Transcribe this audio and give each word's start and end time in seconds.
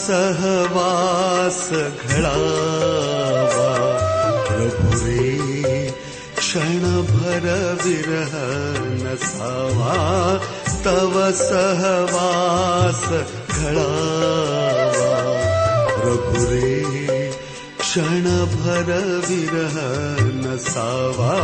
सहवास 0.00 1.70
घडावा। 2.08 3.70
रे 5.02 5.90
क्षणभर 6.38 7.44
विरह 7.84 8.32
न 8.94 9.16
सावा 9.22 9.98
तव 10.84 11.12
सहवास 11.32 13.04
घडावा। 13.58 15.16
प्रभुरे 15.94 17.30
क्षणभर 17.80 18.88
विरह 19.28 19.76
न 20.34 20.56
सावा 20.60 21.36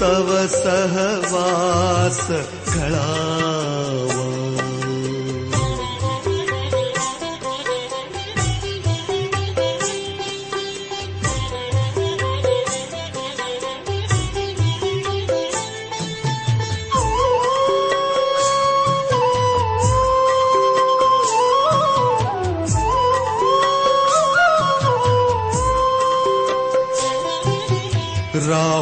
तव 0.00 0.28
सहवास 0.50 2.28
घडा। 2.74 3.21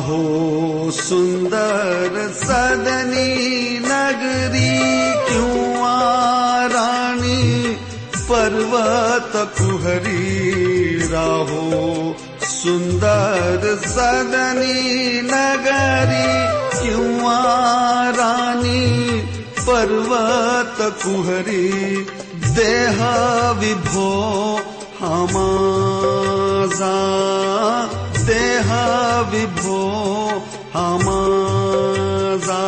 राहो 0.01 0.91
सुंदर 0.97 2.15
सदनी 2.35 3.33
नगरी 3.85 4.79
किंवा 5.29 5.97
राणी 6.73 7.43
पर्वत 8.31 9.33
कुहरी 9.59 11.09
राहो 11.13 11.65
सुंदर 12.53 13.67
सदनी 13.85 14.81
नगरी 15.29 16.31
किंवा 16.81 17.39
राणी 18.21 18.85
पर्वत 19.69 20.79
कुहरी 21.05 21.69
देह 22.57 22.99
विभो 23.61 24.11
हमाजा। 25.03 26.97
देह 28.29 28.71
विभो 29.33 29.79
हमाजा 30.75 32.63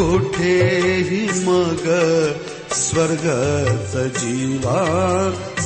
कोठेही 0.00 1.22
मग 1.46 1.84
स्वर्गच 2.80 3.92
जीवा 4.18 4.82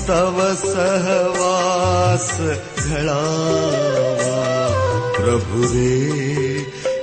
तव 0.08 0.38
सहवास 0.62 2.30
घडावा 2.86 4.40
प्रभु 5.18 5.62
रे 5.74 5.94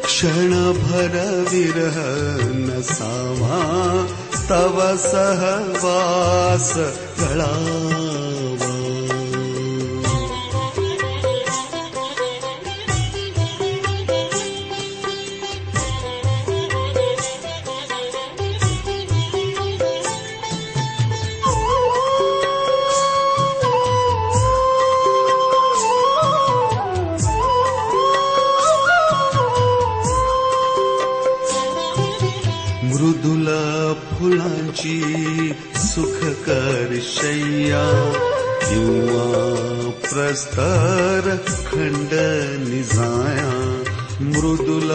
क्षणभर 0.06 1.16
विरह 1.52 1.98
नसावा 2.66 3.62
तव 4.50 4.80
सहवास 5.08 6.74
घडावा 6.78 8.31
अखंड 41.72 41.84
खंड 41.84 42.10
निजाया 42.68 43.84
मृदुल 44.22 44.90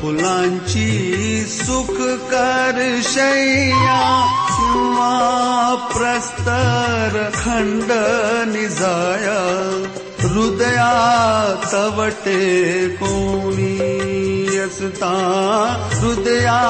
फुलांची 0.00 1.44
सुखकर 1.48 3.00
शय्या 3.02 4.26
किंवा 4.48 5.74
प्रस्तर 5.74 7.30
खंड 7.34 7.92
निजाया 8.54 9.40
हृदया 10.20 10.92
तवटे 11.72 12.88
कोणी 12.88 14.58
असता. 14.58 15.12
हृदया 15.92 16.60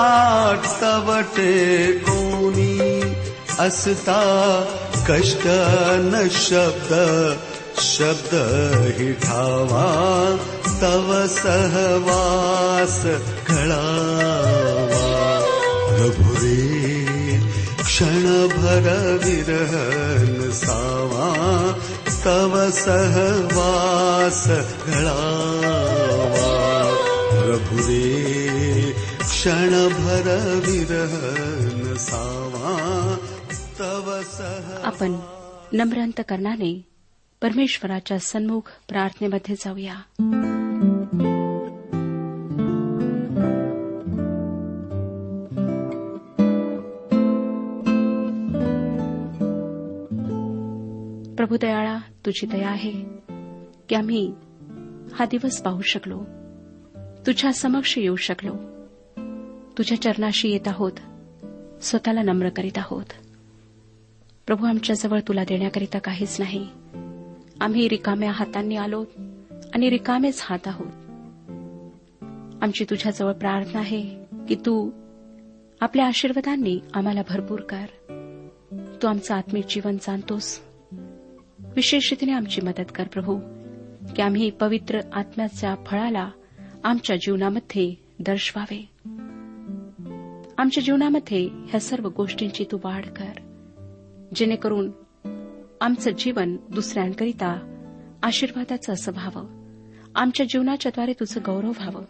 तवटे 0.82 1.92
कोणी 1.92 3.02
असता. 3.58 4.20
कष्ट 5.08 5.42
न 5.46 6.28
शब्द 6.32 6.92
शब्द 7.98 8.34
हि 8.98 9.12
ठावा 9.12 10.36
तव 10.82 11.26
सहवास 11.26 13.02
कळावा. 13.46 15.14
प्रभुरे 15.88 17.40
क्षणभर 17.82 19.16
विरहन 19.24 20.50
सावा 20.50 21.72
तव 22.24 22.70
सहवास 22.70 24.46
कळावा. 24.86 25.24
प्रभुरे 27.30 28.34
क्षणभर 29.20 30.60
विरहन 30.66 31.94
सावा 31.96 33.16
तव 33.78 34.20
सह 34.22 34.76
आपण 34.84 35.16
नम्रांत 35.72 36.12
अंतकरणाने 36.18 36.93
परमेश्वराच्या 37.44 38.18
सन्मुख 38.18 38.60
प्रार्थनेमध्ये 38.88 39.54
जाऊया. 39.54 39.94
प्रभू 51.36 51.56
दयाळा 51.60 51.98
तुझी 52.26 52.46
दया 52.46 52.68
आहे 52.68 52.92
की 53.88 53.94
आम्ही 53.94 54.34
हा 55.12 55.24
दिवस 55.24 55.62
पाहू 55.62 55.80
शकलो. 55.80 56.24
तुझ्या 57.26 57.52
समक्ष 57.52 57.98
येऊ 57.98 58.16
शकलो. 58.16 58.52
तुझ्या 59.78 60.02
चरणाशी 60.02 60.48
येत 60.48 60.68
आहोत. 60.68 60.92
स्वतःला 61.82 62.22
नम्र 62.22 62.48
करीत 62.48 62.78
आहोत. 62.78 63.12
प्रभू 64.46 64.66
आमच्याजवळ 64.66 65.20
तुला 65.28 65.44
देण्याकरिता 65.44 65.98
काहीच 65.98 66.40
नाही. 66.40 66.66
आम्ही 67.60 67.88
रिकाम्या 67.88 68.30
हातांनी 68.30 68.76
आलो 68.76 69.04
आणि 69.74 69.90
रिकामेच 69.90 70.40
हात 70.42 70.68
आहोत. 70.68 70.92
आमची 72.62 72.84
तुझ्याजवळ 72.90 73.32
प्रार्थना 73.32 73.78
आहे 73.78 74.00
की 74.48 74.54
तू 74.54 74.90
आपल्या 75.80 76.06
आशीर्वादांनी 76.06 76.78
आम्हाला 76.94 77.22
भरपूर 77.28 77.60
कर. 77.60 77.86
तू 79.02 79.06
आमचं 79.06 79.34
आत्मिक 79.34 79.64
जीवन 79.68 79.96
जाणतोस 79.96 80.60
विशेष 81.60 82.10
रीतीने 82.10 82.32
आमची 82.32 82.60
मदत 82.60 82.92
कर 82.94 83.04
प्रभू 83.04 83.38
की 84.16 84.22
आम्ही 84.22 84.50
पवित्र 84.50 85.00
आत्म्याच्या 85.12 85.74
फळाला 85.86 86.30
आमच्या 86.84 87.16
जीवनामध्ये 87.16 87.94
दर्शवावे. 88.18 88.88
आमच्या 90.58 90.82
जीवनामध्ये 90.82 91.46
ह्या 91.46 91.80
सर्व 91.80 92.08
गोष्टींची 92.08 92.64
तू 92.72 92.78
वाढ 92.84 93.04
कर. 93.06 93.40
जेणेकरून 94.34 94.90
आमचं 95.84 96.10
जीवन 96.10 96.56
दुसऱ्यांकरिता 96.70 97.80
आशीर्वादाचं 98.22 98.92
असं 98.92 99.12
व्हावं. 99.12 99.46
आमच्या 100.14 100.46
जीवनाच्याद्वारे 100.46 101.12
तुझं 101.12 101.40
गौरव 101.46 101.68
व्हावं. 101.68 102.02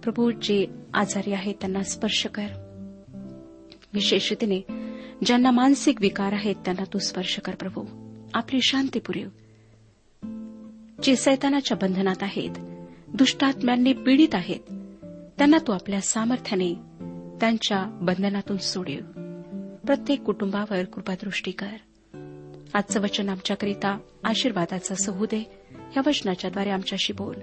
प्रभू 0.00 0.30
जे 0.30 0.66
आजारी 0.94 1.32
आहेत 1.32 1.54
त्यांना 1.60 1.82
स्पर्श 1.82 2.26
कर. 2.26 2.46
विशेषतेने 3.94 4.60
ज्यांना 5.24 5.50
मानसिक 5.50 6.00
विकार 6.00 6.32
आहेत 6.32 6.54
त्यांना 6.54 6.84
तू 6.84 6.98
स्पर्श 6.98 7.38
कर 7.38 7.54
प्रभू. 7.54 7.84
आपली 8.34 8.60
शांती 8.62 8.98
पुरेव. 8.98 9.28
जे 11.02 11.16
सैतानाच्या 11.16 11.76
बंधनात 11.76 12.22
आहेत 12.22 12.50
दुष्टात्म्यांनी 13.14 13.92
पीडित 13.92 14.34
आहेत 14.34 14.60
त्यांना 15.38 15.58
तू 15.66 15.72
आपल्या 15.72 16.00
सामर्थ्याने 16.00 16.74
त्यांच्या 17.40 17.98
बंधनातून 18.02 18.56
सोडीव. 18.56 19.00
प्रत्येक 19.86 20.22
कुटुंबावर 20.22 20.84
कृपादृष्टी 20.84 21.50
कर. 21.50 21.76
आजचं 22.74 23.00
वचन 23.00 23.28
आमच्याकरिता 23.28 23.98
आशीर्वादाचं 24.24 24.94
असं 24.94 25.12
दे. 25.20 25.50
या 25.96 26.00
वचनाच्याद्वारे 26.06 26.70
आमच्याशी 26.70 27.12
बोल. 27.12 27.34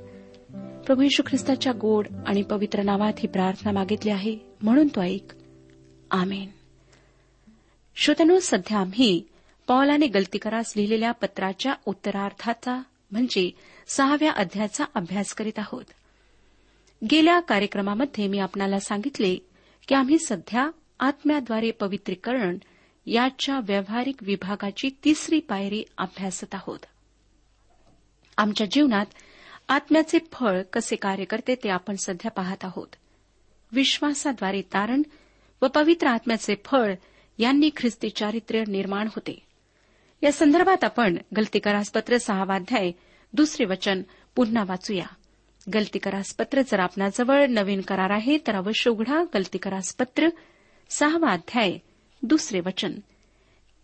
प्रभू 0.82 1.02
यशू 1.02 1.24
ख्रिस्ताच्या 1.28 1.74
गोड 1.82 2.08
आणि 2.28 2.42
पवित्र 2.42 2.82
नावात 2.82 3.14
ही 3.20 3.28
प्रार्थना 3.28 3.72
मागितली 3.72 4.12
आहे 4.12 4.38
म्हणून 4.62 4.88
तो 4.88 5.02
ऐक. 5.02 5.34
आमेन. 6.12 6.50
श्रोतनो 7.96 8.40
सध्या 8.42 8.78
आम्ही 8.78 9.24
पॉलाने 9.68 10.08
गलतीकरास 10.08 10.74
लिहिलेल्या 10.76 11.12
पत्राच्या 11.12 11.74
उत्तरार्थाचा 11.86 12.82
म्हणजे 13.12 13.52
सहाव्या 13.88 14.32
अध्यायाचा 14.32 14.86
अभ्यास 14.96 15.34
करीत 15.34 15.60
आहोत. 15.60 15.86
गेल्या 17.12 17.40
कार्यक्रमामध्ये 17.40 18.28
मी 18.28 18.40
आपणाला 18.40 18.80
सांगितले 18.80 19.36
की 19.88 19.96
आम्ही 19.96 20.20
सध्या 20.20 20.70
आत्म्याद्वारे 21.00 21.72
पवित्रीकरण 21.72 22.58
याच्या 23.08 23.60
व्यावहारिक 23.64 24.16
विभागाची 24.22 24.90
तिसरी 25.06 25.40
पायरी 25.40 25.84
अभ्यासत 25.98 26.56
आहोत. 26.56 26.80
आमच्या 28.38 28.68
जीवनात 28.72 29.06
आत्म्याचे 29.70 30.20
फळ 30.32 30.62
कसे 30.62 30.96
कार्य 30.96 31.24
करते 31.26 31.56
ते 31.56 31.70
आपण 31.70 31.96
सध्या 31.96 32.32
पाहत 32.32 32.66
आहोत. 32.66 32.88
विश्वासाद्वारे 33.72 34.62
तारण 34.62 35.02
व 35.62 35.68
पवित्र 35.68 36.08
आत्म्याचे 36.08 36.56
फळ 36.66 36.94
यांनी 37.38 37.70
ख्रिस्ती 37.78 38.10
चारित्र्य 38.10 38.64
निर्माण 38.68 39.08
होते. 39.08 39.46
या 40.24 40.32
संदर्भात 40.32 40.84
आपण 40.84 41.18
गलतीकरासपत्र 41.38 42.18
सहावाध्याय 42.18 42.92
दुसरे 43.34 43.66
वचन 43.66 44.02
पुन्हा 44.36 44.64
वाचूया. 44.68 45.06
गलतीकरासपत्र 45.74 46.62
जर 46.62 46.80
आपणाजवळ 46.80 47.46
नवीन 47.46 47.82
करार 47.82 48.10
आहे 48.10 48.38
तर 48.48 48.56
अवश्य 48.56 48.92
उघडा. 48.92 49.24
गलतीकरासपत्र 49.34 50.30
सहावा 50.90 51.32
अध्याय 51.32 51.78
दुसरे 52.22 52.60
वचन. 52.60 52.92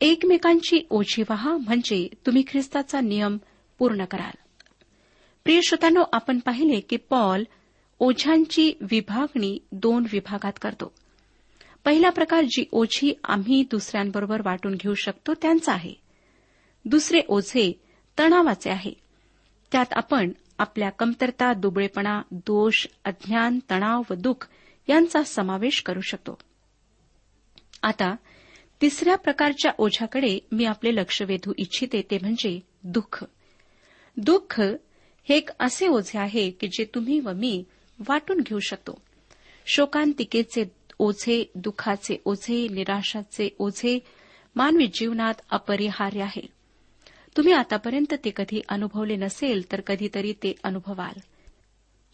एकमेकांची 0.01 0.87
ओझी 0.89 1.21
व्हा 1.21 1.57
म्हणजे 1.57 2.07
तुम्ही 2.25 2.43
ख्रिस्ताचा 2.47 3.01
नियम 3.01 3.37
पूर्ण 3.77 4.05
कराल. 4.05 4.37
प्रिय 5.43 5.59
श्रोतांनो 5.63 6.03
आपण 6.13 6.39
पाहिले 6.39 6.79
की 6.79 6.97
पॉल 6.97 7.43
ओझ्यांची 7.99 8.73
विभागणी 8.81 9.59
दोन 9.71 10.05
विभागात 10.11 10.53
करतो. 10.61 10.93
पहिला 11.85 12.09
प्रकार 12.09 12.43
जी 12.43 12.65
ओझी 12.71 13.13
आम्ही 13.23 13.65
दुसऱ्यांबरोबर 13.71 14.41
वाटून 14.45 14.75
घेऊ 14.75 14.93
शकतो 14.93 15.33
त्यांचा 15.33 15.73
आहे. 15.73 15.93
दुसरे 16.85 17.21
ओझे 17.27 17.81
तणावाचे 18.19 18.69
आहे. 18.69 18.93
त्यात 19.71 19.85
आपण 19.91 20.31
आपल्या 20.57 20.89
कमतरता 20.89 21.53
दुबळेपणा 21.53 22.21
दोष 22.31 22.87
अज्ञान 23.05 23.59
तणाव 23.71 24.01
व 24.09 24.13
दुःख 24.13 24.47
यांचा 24.87 25.23
समावेश 25.23 25.81
करू 25.81 26.01
शकतो. 26.01 26.37
आता 27.83 28.15
तिसऱ्या 28.81 29.15
प्रकारच्या 29.15 29.71
ओझ्याकडे 29.77 30.39
मी 30.51 30.65
आपले 30.65 30.95
लक्ष 30.95 31.21
वेधू 31.21 31.53
इच्छिते 31.57 32.01
ते 32.11 32.17
म्हणजे 32.21 32.59
दुःख. 32.83 33.25
दुःख 34.17 34.61
हे 35.29 35.35
एक 35.35 35.49
असे 35.59 35.87
ओझे 35.87 36.19
आहे 36.19 36.51
की 36.51 36.67
जे 36.67 36.85
तुम्ही 36.95 37.19
व 37.19 37.31
मी 37.33 37.63
वाटून 38.07 38.39
घेऊ 38.39 38.59
शकतो. 38.59 39.01
शोकांतिकेचे 39.65 40.63
ओझे 40.99 41.51
दुःखाचे 41.55 42.21
ओझे 42.25 42.67
निराशाचे 42.67 43.55
ओझे 43.59 43.99
मानवी 44.55 44.87
जीवनात 44.87 45.33
अपरिहार्य 45.51 46.21
आहे. 46.21 46.47
तुम्ही 47.37 47.53
आतापर्यंत 47.53 48.13
ते 48.13 48.31
कधी 48.35 48.61
अनुभवले 48.69 49.15
नसेल 49.15 49.71
तर 49.71 49.81
कधीतरी 49.81 50.33
ते 50.33 50.55
अनुभवाल. 50.63 51.19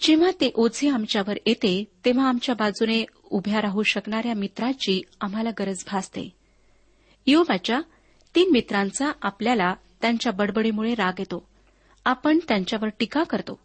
जेव्हा 0.02 0.32
ते 0.32 0.52
ओझे 0.56 0.90
आमच्यावर 0.90 1.38
येते 1.46 1.86
तेव्हा 2.06 2.30
आमच्या 2.30 2.56
बाजूने 2.56 3.06
उभ्या 3.30 3.62
राहू 3.62 3.84
शकणाऱ्या 3.84 4.34
मित्राची 4.34 5.02
आम्हाला 5.22 5.50
गरज 5.60 5.84
भासते. 5.92 6.30
योबाच्या 7.28 7.82
तीन 8.36 8.52
मित्रांचा 8.52 9.12
आपल्याला 9.22 9.76
त्यांच्या 10.02 10.32
बडबडीमुळे 10.32 10.96
राग 10.96 11.14
येतो. 11.20 11.50
आपण 12.06 12.40
त्यांच्यावर 12.48 12.90
टीका 13.00 13.24
करतो. 13.24 13.60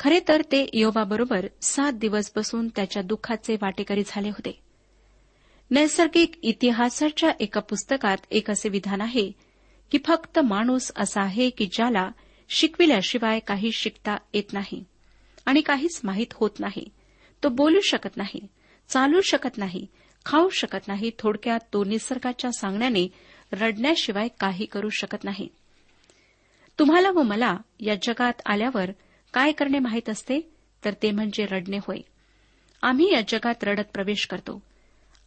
खरे 0.00 0.20
तर 0.28 0.42
ते 0.42 0.70
योबाबरोबर 0.72 1.46
सात 1.62 1.92
दिवस 1.92 2.32
बसून 2.36 2.68
त्याच्या 2.68 3.02
दुःखाचे 3.02 3.56
वाटेकरी 3.62 4.02
झाले 4.06 4.28
होते. 4.28 4.62
नैसर्गिक 5.70 6.32
इतिहासाच्या 6.42 7.30
एका 7.40 7.60
पुस्तकात 7.60 8.16
एक 8.30 8.50
असे 8.50 8.68
विधान 8.68 9.00
आहे 9.00 9.32
की 9.90 9.98
फक्त 10.06 10.38
माणूस 10.38 10.92
असा 10.96 11.22
आहे 11.22 11.50
की 11.50 11.66
ज्याला 11.66 12.10
शिकविल्याशिवाय 12.48 13.38
काही 13.38 13.72
शिकता 13.72 14.16
येत 14.34 14.52
नाही 14.52 14.84
आणि 15.44 15.60
काहीच 15.60 16.00
माहीत 16.04 16.26
होत 16.32 16.50
नाही. 16.58 16.88
तो 17.42 17.48
बोलू 17.48 17.80
शकत 17.80 18.16
नाही. 18.16 18.46
चालू 18.88 19.20
शकत 19.20 19.58
नाही 19.58 19.86
खाऊ 20.24 20.48
शकत 20.48 20.88
नाही 20.88 21.10
थोडक्यात 21.18 21.60
तो 21.72 21.84
निसर्गाच्या 21.84 22.52
सांगण्याने 22.52 23.08
रडण्याशिवाय 23.52 24.28
काही 24.40 24.64
करू 24.64 24.88
शकत 24.88 25.24
नाही. 25.24 25.48
तुम्हाला 26.78 27.10
व 27.10 27.22
मला 27.22 27.56
या 27.80 27.94
जगात 27.94 28.32
आल्यावर 28.46 28.90
काय 29.32 29.52
करणे 29.52 29.78
माहीत 29.78 30.08
असते? 30.08 30.40
तर 30.84 30.92
ते 31.02 31.10
म्हणजे 31.10 31.46
रडणे 31.46 31.76
होय. 31.76 31.98
आम्ही 32.82 33.12
या 33.12 33.20
जगात 33.28 33.54
रडत 33.62 33.84
प्रवेश 33.94 34.26
करतो. 34.26 34.62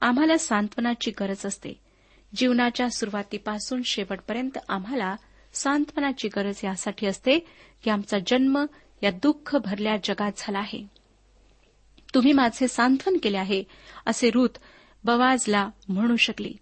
आम्हाला 0.02 0.38
सांत्वनाची 0.38 1.12
गरज 1.12 1.46
असते. 1.46 1.74
जीवनाच्या 2.36 2.90
सुरुवातीपासून 2.90 3.82
शेवटपर्यंत 3.84 4.58
आम्हाला 4.70 5.16
सांत्वनाची 5.54 6.28
गरज 6.28 6.62
यासाठी 6.64 7.08
असते 7.08 7.40
की 7.84 7.90
आमचा 7.90 8.18
जन्म 8.28 8.66
या 9.04 9.12
दुःख 9.12 9.56
भरल्या 9.56 9.96
जगात 10.04 10.32
झाला 10.38 10.60
आहे. 10.60 10.99
तुम्ही 12.16 12.34
माझे 12.34 12.68
सांत्वन 12.68 13.18
केले 13.24 13.38
आहे 13.38 13.64
असे 14.06 14.30
रूत 14.30 14.50
बवाजला 15.04 15.70
म्हणू 15.90 16.16
शकली. 16.16 16.54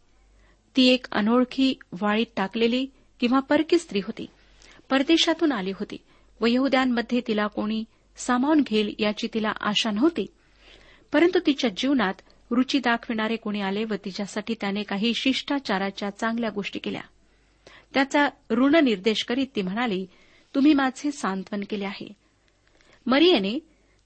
ती 0.75 0.88
एक 0.88 1.06
अनोळखी 1.12 1.74
वाळीत 2.01 2.25
टाकलेली 2.36 2.88
किंवा 3.20 3.39
परकी 3.39 3.77
स्त्री 3.77 4.00
होती. 4.00 4.25
परदेशातून 4.89 5.51
आली 5.51 5.72
होती 5.72 5.98
व 6.42 6.46
यहद्यांमध्ये 6.46 7.22
तिला 7.27 7.48
कोणी 7.48 7.84
सामावून 8.18 8.62
घेईल 8.62 8.96
याची 9.00 9.27
तिला 9.34 9.51
आशा 9.62 9.92
नव्हती. 9.92 10.25
परंतु 11.13 11.39
तिच्या 11.46 11.70
जीवनात 11.77 12.13
रुची 12.51 12.80
दाखविणारे 12.80 13.36
कोणी 13.36 13.62
आले 13.62 13.84
व 13.84 13.94
तिच्यासाठी 14.06 14.56
त्याने 14.62 14.84
काही 14.84 15.13
शिष्टाचाराच्या 15.16 16.10
चांगल्या 16.10 16.50
गोष्टी 16.50 16.80
केल्या. 16.80 17.01
त्याचा 17.94 18.30
ऋण 18.50 18.75
निर्देश 18.75 19.24
करीत 19.24 19.48
ती 19.56 19.62
म्हणाली 19.62 20.06
तुम्ही 20.56 20.74
माझे 20.74 21.12
सांत्वन 21.12 21.62
केले 21.70 21.86
आहे. 21.86 22.13
मरियेने 23.06 23.60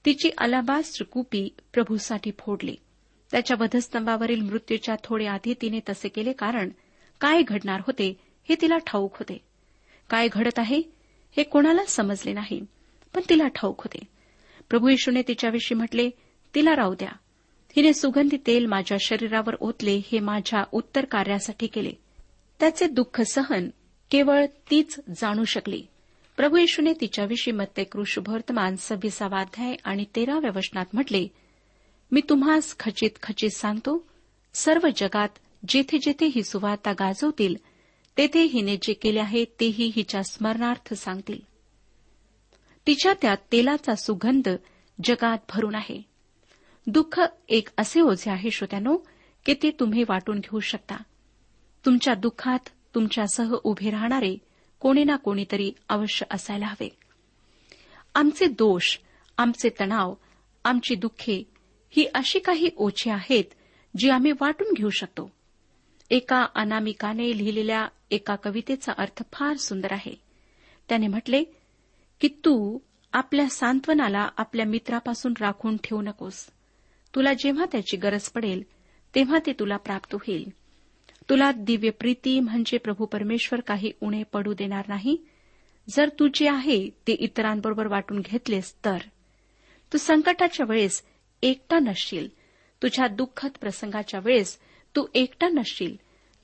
तिची 0.06 0.30
अलाबास्त्र 0.38 1.04
कुपी 1.04 1.48
प्रभूसाठी 1.72 2.30
फोडली. 2.38 2.76
त्याच्या 3.30 3.56
वधस्तंभावरील 3.60 4.40
मृत्यूच्या 4.40 4.94
थोडे 5.04 5.26
आधी 5.26 5.54
तिने 5.62 5.80
तसे 5.88 6.08
केले 6.08 6.32
कारण 6.32 6.68
काय 7.20 7.42
घडणार 7.42 7.80
होते 7.80 8.20
हे 8.48 8.54
तिला 8.60 8.78
ठाऊक 8.78 9.16
होते. 9.16 9.38
काय 10.10 10.28
घडत 10.32 10.58
आहे 10.58 10.82
हे 11.36 11.42
कोणाला 11.42 11.84
समजले 11.84 12.32
नाही 12.32 12.60
पण 13.14 13.20
तिला 13.28 13.48
ठाऊक 13.48 13.78
होते. 13.78 13.98
प्रभू 14.70 14.88
येशूने 14.88 15.22
तिच्याविषयी 15.28 15.76
म्हटले 15.76 16.10
तिला 16.54 16.76
राहू 16.76 16.94
द्या. 16.94 17.12
हिने 17.76 17.92
सुगंधी 17.92 18.36
तेल 18.46 18.66
माझ्या 18.66 18.98
शरीरावर 19.00 19.54
ओतले 19.60 20.02
हे 20.12 20.18
माझ्या 20.18 20.64
उत्तर 20.72 21.04
कार्यासाठी 21.04 21.66
केले. 21.66 21.92
त्याचे 22.60 22.86
दुःख 22.86 23.20
सहन 23.20 23.68
केवळ 24.10 24.46
तीच 24.70 25.00
जाणू 25.08 25.44
शकली. 25.44 25.86
प्रभू 26.42 26.56
येशूने 26.56 26.92
तिच्याविषयी 27.00 27.52
मत्ते 27.52 27.84
शुभवर्तमान 28.06 28.76
सव्वीसावाध्याय 28.76 29.76
आणि 29.84 30.04
तेराव्या 30.16 30.50
वचनात 30.56 30.84
म्हटले 30.92 31.28
मी 32.12 32.20
तुम्हास 32.28 32.76
खचित 32.78 33.10
खचित 33.22 33.50
सांगतो 33.50 34.06
सर्व 34.54 34.88
जगात 34.96 35.28
जेथे 35.68 35.98
जेथे 35.98 36.26
ही 36.26 36.42
सुवार्ता 36.42 36.92
गाजवतील 36.92 37.54
तेथे 38.16 38.42
हिने 38.42 38.76
जे 38.76 38.92
केले 38.92 39.20
आहे 39.20 39.44
तेही 39.44 39.92
हिच्या 39.96 40.22
स्मरणार्थ 40.22 40.94
सांगतील. 40.94 41.40
तिच्या 42.86 43.12
त्या 43.22 43.34
तेलाचा 43.34 43.94
सुगंध 43.94 44.48
जगात 45.04 45.38
भरून 45.48 45.74
आहे. 45.74 46.02
दुःख 46.86 47.20
एक 47.48 47.68
असे 47.78 48.00
ओझे 48.00 48.30
आहे 48.30 48.50
श्रोत्यानो 48.50 48.96
की 49.46 49.54
ते 49.54 49.70
तुम्ही 49.70 50.02
वाटून 50.02 50.38
घेऊ 50.38 50.60
शकता. 50.60 51.02
तुमच्या 51.84 52.14
दुःखात 52.14 52.68
तुमच्यासह 52.94 53.54
उभे 53.64 53.90
राहणारे 53.90 54.36
कोणी 54.82 55.04
ना 55.04 55.16
कोणीतरी 55.16 55.72
अवश्य 55.88 56.26
असायला 56.30 56.66
हवे. 56.66 56.88
आमचे 58.14 58.46
दोष 58.46 58.98
आमचे 59.38 59.68
तणाव 59.80 60.14
आमची 60.64 60.94
दुःखे 60.94 61.42
ही 61.90 62.06
अशी 62.14 62.38
काही 62.38 62.70
ओछी 62.76 63.10
आहेत 63.10 63.44
जी 63.96 64.10
आम्ही 64.10 64.32
वाटून 64.32 64.72
घेऊ 64.76 64.90
शकतो. 64.90 65.32
एका 66.10 66.46
अनामिकाने 66.54 67.38
लिहिलेल्या 67.38 67.88
एका 68.10 68.36
कवितेचा 68.36 68.92
अर्थ 68.98 69.22
फार 69.32 69.56
सुंदर 69.56 69.92
आहे. 69.92 70.20
त्याने 70.88 71.06
म्हटले 71.06 71.44
की 72.20 72.28
तू 72.28 72.78
आपल्या 73.12 73.48
सांत्वनाला 73.48 74.28
आपल्या 74.36 74.66
मित्रापासून 74.66 75.34
राखून 75.40 75.76
ठेवू 75.76 76.02
नकोस. 76.02 76.46
तुला 77.14 77.32
जेव्हा 77.32 77.64
त्याची 77.72 77.96
गरज 77.96 78.28
पडेल 78.28 78.62
तेव्हा 79.14 79.38
ते 79.46 79.52
तुला 79.52 79.76
प्राप्त 79.76 80.14
होईल. 80.14 80.48
तुला 81.30 81.52
दिव्य 81.52 81.90
प्रीती 81.90 82.40
म्हणजे 82.40 82.78
प्रभू 82.78 83.06
परमेश्वर 83.06 83.60
काही 83.60 83.92
उणे 84.02 84.22
पडू 84.22 84.54
देणार 84.54 84.84
नाही. 84.88 85.16
जर 85.90 86.08
तू 86.08 86.28
जे 86.34 86.48
आहे 86.48 86.88
ते 87.06 87.12
इतरांबरोबर 87.12 87.86
वाटून 87.86 88.20
घेतलेस 88.20 88.74
तर. 88.84 88.96
तू 89.92 89.98
संकटाच्या 89.98 90.66
वेळेस 90.68 91.02
एकटा 91.42 91.78
नसशील. 91.78 92.28
तुझ्या 92.82 93.06
दुःखद 93.06 93.50
प्रसंगाच्या 93.60 94.20
वेळेस 94.24 94.58
तू 94.96 95.06
एकटा 95.14 95.48
नसशील. 95.48 95.96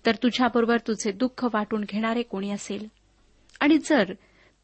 तर 0.07 0.15
तुझ्याबरोबर 0.15 0.77
तुझे 0.77 1.13
दुःख 1.13 1.45
वाटून 1.45 1.85
घेणारे 1.89 2.23
कोणी 2.23 2.51
असेल? 2.51 2.89
आणि 3.61 3.79
जर 3.79 4.13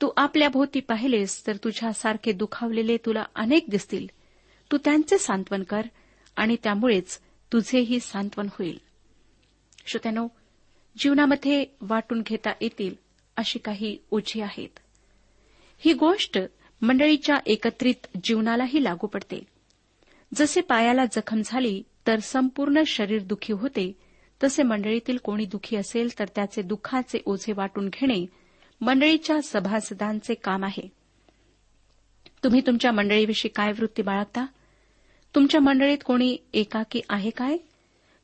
तू 0.03 0.11
आपल्या 0.17 0.49
भोवती 0.49 0.81
पाहिलेस 0.81 1.47
तर 1.47 1.57
तुझ्यासारखे 1.57 2.33
दुखावलेले 2.33 2.97
तुला 2.97 3.25
अनेक 3.35 3.65
दिसतील. 3.69 4.07
तू 4.73 4.77
त्यांचे 4.77 5.19
सांत्वन 5.19 5.63
कर 5.63 5.83
आणि 6.37 6.57
त्यामुळेच 6.63 7.19
तुझेही 7.53 8.01
सांत्वन 8.01 8.47
होईल. 8.53 8.81
श्रोत्यानो 9.87 10.29
जीवनामध्ये 10.99 11.67
वाटून 11.81 12.23
घेता 12.23 12.53
येतील 12.61 12.95
अशी 13.37 13.59
काही 13.59 13.99
ओझी 14.11 14.41
आहेत. 14.41 14.79
ही 15.79 15.93
गोष्ट 15.93 16.39
मंडळीच्या 16.83 17.37
एकत्रित 17.47 18.07
जीवनालाही 18.25 18.85
लागू 18.85 19.07
पडते. 19.07 19.45
जसे 20.35 20.61
पायाला 20.61 21.05
जखम 21.05 21.43
झाली 21.45 21.83
तर 22.07 22.19
संपूर्ण 22.19 22.83
शरीर 22.87 23.23
दुखी 23.23 23.53
होते. 23.53 23.93
तसे 24.45 24.63
मंडळीतील 24.63 25.17
कोणी 25.17 25.45
दुखी 25.45 25.77
असेल 25.77 26.19
तर 26.19 26.25
त्याचे 26.35 26.63
दुःखाचे 26.63 27.23
ओझे 27.27 27.53
वाटून 27.53 27.89
घेणे 27.89 28.27
मंडळीच्या 28.81 29.43
सभासदांचे 29.43 30.35
काम 30.35 30.65
आहे. 30.65 30.93
तुम्ही 32.45 32.61
तुमच्या 32.61 32.93
मंडळीविषयी 32.93 33.51
काय 33.51 33.73
वृत्ती 33.73 34.03
बाळगता? 34.03 34.47
तुमच्या 35.35 35.61
मंडळीत 35.61 35.99
कोणी 36.05 36.37
एकाकी 36.53 37.01
आहे 37.09 37.31
काय? 37.31 37.57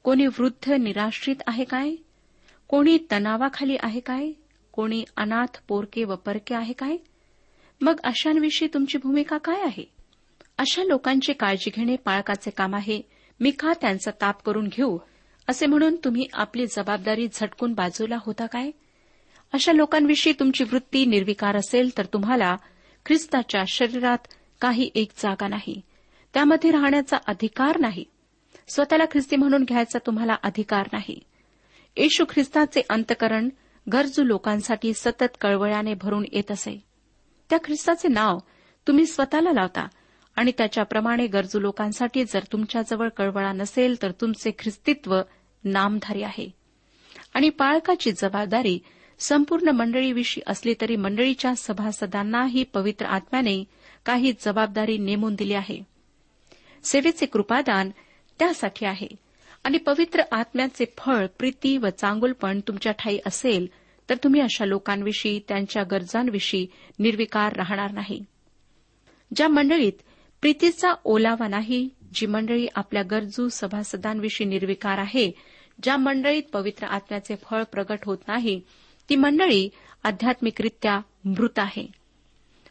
कोणी 0.02 0.26
वृद्ध 0.26 0.73
निराश्रित 0.73 1.37
आहे 1.47 1.64
काय? 1.64 1.95
कोणी 2.69 2.99
तणावाखाली 3.11 3.76
आहे 3.80 4.00
काय? 4.00 4.33
कोणी 4.73 5.04
अनाथ 5.16 5.59
पोरके 5.69 6.04
व 6.04 6.14
परके 6.14 6.54
आहे 6.54 6.73
काय? 6.73 6.97
मग 7.80 8.00
अशांविषयी 8.04 8.69
तुमची 8.75 8.99
भूमिका 8.99 9.38
काय 9.38 9.62
आहे? 9.62 9.85
अशा 10.59 10.85
लोकांची 10.85 11.33
काळजी 11.33 11.71
घेणे 11.76 11.97
पाळकाचे 11.97 12.50
काम 12.50 12.75
आहे. 12.75 13.02
मी 13.40 13.50
का 13.50 13.73
त्यांचा 13.80 14.11
ताप 14.21 14.42
करून 14.42 14.69
घेऊ? 14.69 14.99
असे 15.49 15.66
म्हणून 15.66 15.97
तुम्ही 15.97 16.26
आपली 16.33 16.66
जबाबदारी 16.66 17.28
झटकून 17.33 17.73
बाजूला 17.73 18.16
होता 18.21 18.47
काय? 18.47 18.71
अशा 19.52 19.73
लोकांविषयी 19.73 20.33
तुमची 20.33 20.64
वृत्ती 20.64 21.07
निर्विकार 21.07 21.57
असेल 21.57 21.99
तर 21.99 22.04
तुम्हाला 22.04 22.57
ख्रिस्ताच्या 23.07 23.64
शरीरात 23.69 24.19
काही 24.61 24.90
एक 24.95 25.11
जागा 25.19 25.49
नाही. 25.49 25.80
त्यामध्ये 26.35 26.71
राहण्याचा 26.71 27.16
अधिकार 27.26 27.78
नाही. 27.80 28.04
स्वतःला 28.71 29.05
ख्रिस्ती 29.05 29.37
म्हणून 29.37 29.65
घ्यायचा 29.65 29.99
तुम्हाला 30.07 30.37
अधिकार 30.43 30.89
नाही. 30.93 31.21
येशू 31.97 32.25
ख्रिस्ताचे 32.29 32.83
अंतकरण 32.91 33.49
गरजू 33.93 34.25
लोकांसाठी 34.25 34.93
सतत 34.95 35.37
कळवळ्याने 35.41 35.95
भरून 35.95 36.25
येत 36.33 36.50
असे. 36.50 36.85
त्या 37.50 37.59
ख्रिस्ताचे 37.65 38.09
नाव 38.09 38.39
तुम्ही 38.87 39.07
स्वतःला 39.07 39.53
लावता 39.53 39.89
आणि 40.37 40.53
त्याच्याप्रमाणे 40.59 41.27
गरजू 41.27 41.61
लोकांसाठी 41.61 42.25
जर 42.25 42.41
तुमच्याजवळ 42.53 43.09
कळवळा 43.09 43.53
नसेल 43.53 44.03
तर 44.03 44.11
तुमचे 44.11 44.50
ख्रिस्तित्व 44.59 45.21
नामधारी 45.65 46.23
आहे. 46.23 46.50
आणि 47.35 47.49
पाळकाची 47.49 48.12
जबाबदारी 48.12 48.79
संपूर्ण 49.19 49.69
मंडळीविषयी 49.69 50.43
असली 50.47 50.75
तरी 50.81 50.97
मंडळीच्या 50.97 51.55
सभासदांनाही 51.55 52.65
पवित्र 52.65 53.07
आत्म्याने 53.07 53.65
काही 54.07 54.33
जबाबदारी 54.41 54.99
नेमून 54.99 55.35
दिली 55.35 55.55
आहे. 55.55 55.83
सेवेचे 56.85 57.27
कृपादान 57.27 57.91
त्यासाठी 58.41 58.87
आहे. 58.87 59.09
आणि 59.65 59.79
पवित्र 59.79 60.23
आत्म्याचे 60.33 60.85
फळ 60.99 61.27
प्रीती 61.39 61.77
व 61.77 61.89
चांगुलपण 61.89 62.61
तुमच्या 62.61 62.93
ठाई 62.93 63.19
असेल 63.27 63.67
तर 64.11 64.15
तुम्ही 64.25 64.41
अशा 64.41 64.65
लोकांविषयी 64.65 65.41
त्यांच्या 65.49 65.83
गरजांविषयी 65.83 66.67
निर्विकार 66.99 67.53
राहणार 67.57 67.93
नाही. 67.93 68.25
ज्या 69.37 69.49
मंडळीत 69.49 69.93
प्रीतीचा 70.41 70.93
ओलावा 71.05 71.49
नाही 71.49 71.89
जी 72.15 72.27
मंडळी 72.27 72.67
आपल्या 72.75 73.03
गरजू 73.03 73.49
सभासदांविषयी 73.49 74.47
निर्विकार 74.47 74.99
आहे 74.99 75.31
ज्या 75.83 75.97
मंडळीत 75.97 76.43
पवित्र 76.53 76.87
आत्म्याचे 76.87 77.35
फळ 77.37 77.63
प्रगट 77.63 77.99
होत 78.05 78.19
नाही 78.29 78.61
ती 79.09 79.17
मंडळी 79.17 79.69
आध्यात्मिकरित्या 80.05 81.01
मृत 81.25 81.59
आहे. 81.59 81.87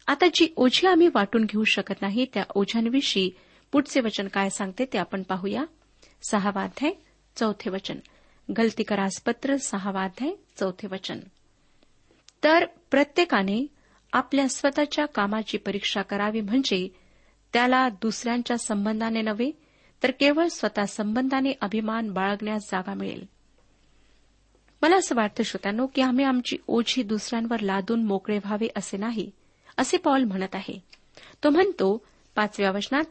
आता 0.07 0.25
जी 0.33 0.53
ओझी 0.55 0.87
आम्ही 0.87 1.07
वाटून 1.07 1.45
घेऊ 1.45 1.63
शकत 1.63 2.01
नाही 2.01 2.25
त्या 2.33 2.43
ओझ्यांविषयी 2.55 3.29
पुढचे 3.71 3.99
वचन 3.99 4.27
काय 4.27 4.49
सांगते 4.49 4.85
ते 4.85 4.97
आपण 4.97 5.23
पाहूया. 5.23 5.63
सहावा 6.29 6.63
अध्याय 6.63 6.91
चौथे 7.35 7.69
वचन. 7.69 7.95
गलतीकरासपत्र 8.57 9.55
सहावा 9.55 10.03
अध्याय 10.03 10.31
चौथे 10.59 10.87
वचन. 10.91 11.19
तर 12.43 12.65
प्रत्येकाने 12.91 13.67
आपल्या 14.13 14.49
स्वतःच्या 14.49 15.05
कामाची 15.05 15.57
परीक्षा 15.57 16.01
करावी 16.01 16.41
म्हणजे 16.41 16.87
त्याला 17.53 17.89
दुसऱ्यांच्या 17.89 18.57
संबंधाने 18.57 19.21
नव्हे 19.21 19.51
तर 20.03 20.11
केवळ 20.11 20.47
स्वतः 20.47 20.85
संबंधाने 20.85 21.51
अभिमान 21.61 22.11
बाळगण्यास 22.11 22.71
जागा 22.71 22.93
मिळेल. 22.93 23.25
मला 24.81 24.95
असं 24.95 25.15
वाटतं 25.15 25.43
श्रोत्यानो 25.43 25.87
की 25.87 26.01
आम्ही 26.01 26.25
आमची 26.25 26.57
ओझी 26.67 27.03
दुसऱ्यांवर 27.03 27.59
लादून 27.59 28.03
मोकळे 28.03 28.37
व्हावे 28.37 28.67
असे 28.75 28.97
नाही 28.97 29.31
असे 29.77 29.97
पॉल 29.97 30.23
म्हणत 30.23 30.55
आहे. 30.55 30.83
तो 31.43 31.49
म्हणतो 31.49 32.05
पाचव्या 32.35 32.71
वचनात 32.71 33.03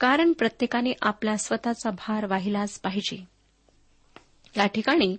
कारण 0.00 0.32
प्रत्येकाने 0.32 0.92
आपला 1.02 1.36
स्वतःचा 1.36 1.90
भार 1.90 2.26
वाहिलाच 2.26 2.80
पाहिजे. 2.80 3.24
या 4.56 4.66
ठिकाणी 4.66 5.16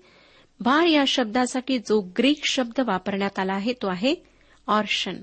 भार 0.59 0.86
या 0.86 1.03
शब्दासाठी 1.07 1.79
जो 1.79 2.01
ग्रीक 2.01 2.45
शब्द 2.45 2.79
वापरण्यात 2.79 3.39
आला 3.39 3.53
आहे 3.53 3.74
तो 3.74 3.88
आहे 3.88 4.15
ऑर्शन. 4.67 5.21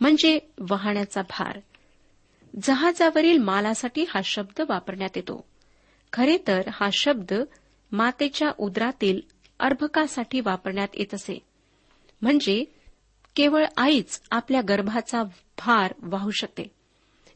म्हणजे 0.00 0.38
वाहण्याचा 0.58 1.22
भार. 1.22 1.58
जहाजावरील 2.62 3.38
मालासाठी 3.38 4.04
हा 4.08 4.20
शब्द 4.24 4.62
वापरण्यात 4.68 5.10
येतो. 5.16 5.44
खरे 6.12 6.38
तर 6.46 6.60
हा 6.72 6.88
शब्द 6.92 7.32
मातेच्या 7.92 8.52
उदरातील 8.58 9.20
अर्भकासाठी 9.60 10.40
वापरण्यात 10.40 10.88
येत 10.94 11.14
असे. 11.14 11.38
म्हणजे 12.22 12.64
केवळ 13.36 13.64
आईच 13.76 14.20
आपल्या 14.30 14.60
गर्भाचा 14.68 15.22
भार 15.58 15.94
वाहू 16.02 16.30
शकते. 16.30 16.81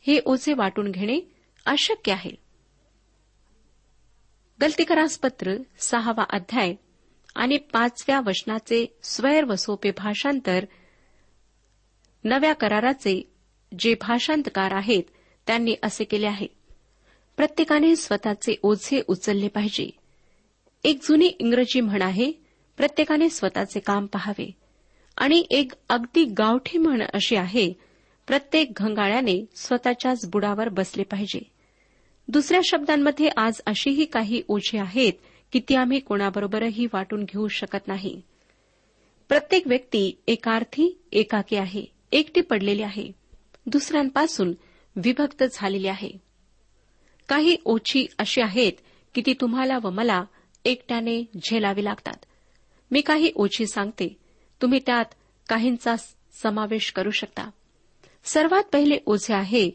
हे 0.06 0.20
ओझे 0.26 0.54
वाटून 0.54 0.90
घेणे 0.90 1.20
अशक्य 1.66 2.12
आहे. 2.12 2.30
गलतीकरासपत्र 4.60 5.54
सहावा 5.78 6.24
अध्याय 6.30 6.74
आणि 7.34 7.56
पाचव्या 7.56 8.20
वचनाचे 8.26 8.98
स्वैर 9.02 9.44
व 9.44 9.54
सोपे 9.54 9.90
भाषांतर 9.90 10.64
नव्या 12.24 12.52
कराराचे 12.52 13.32
जे 13.78 13.94
भाषांतकार 13.94 14.72
आहेत 14.72 15.02
त्यांनी 15.46 15.74
असे 15.82 16.04
केले 16.04 16.26
आहे. 16.26 16.46
प्रत्येकाने 17.36 17.96
स्वतःचे 17.96 18.56
ओझे 18.62 19.02
उचलले 19.08 19.48
पाहिजे. 19.48 19.90
एक 20.84 20.98
जुनी 21.02 21.26
इंग्रजी 21.26 21.80
म्हण 21.80 22.02
आहे 22.02 22.32
प्रत्येकाने 22.76 23.28
स्वतःचे 23.28 23.80
काम 23.80 24.06
पहावे. 24.06 24.50
आणि 25.16 25.46
एक 25.50 25.72
अगदी 25.88 26.24
गावठी 26.24 26.78
म्हण 26.78 27.02
अशी 27.14 27.36
आहे 27.36 27.85
प्रत्येक 28.26 28.72
घंगाळ्याने 28.76 29.46
स्वतःच्याच 29.56 30.30
बुडावर 30.30 30.68
बसले 30.68 31.02
पाहिजे. 31.02 31.40
दुसऱ्या 32.28 32.60
शब्दांमध्ये 32.64 33.28
आज 33.36 33.60
अशीही 33.66 34.04
काही 34.04 34.42
ओझे 34.48 34.78
आहेत 34.78 35.12
की 35.52 35.60
ती 35.68 35.74
आम्ही 35.74 36.00
कोणाबरोबरही 36.00 36.86
वाटून 36.86 37.24
घेऊ 37.24 37.48
शकत 37.48 37.88
नाही. 37.88 38.22
प्रत्येक 39.28 39.66
व्यक्ती 39.66 40.22
एकार्थी 40.26 41.02
एकाकी 41.12 41.56
आहे 41.56 41.84
एकटी 42.12 42.40
पडलेली 42.40 42.82
आहे. 42.82 43.12
दुसऱ्यांपासून 43.66 44.52
विभक्त 44.96 45.44
झालेली 45.52 45.88
आहे. 45.88 46.10
काही 47.28 47.56
ओछी 47.64 48.06
अशी 48.18 48.40
आहेत 48.40 48.72
की 49.14 49.22
ती 49.26 49.34
तुम्हाला 49.40 49.78
व 49.82 49.90
मला 49.90 50.24
एकट्याने 50.64 51.22
झेलावी 51.22 51.84
लागतात. 51.84 52.24
मी 52.90 53.00
काही 53.00 53.32
ओछी 53.34 53.66
सांगते. 53.66 54.16
तुम्ही 54.62 54.80
त्यात 54.86 55.04
काहींचा 55.48 55.96
समावेश 56.42 56.92
करू 56.92 57.10
शकता. 57.10 57.50
सर्वात 58.26 58.62
पहिले 58.62 58.98
ओझे 59.06 59.34
आहे 59.34 59.70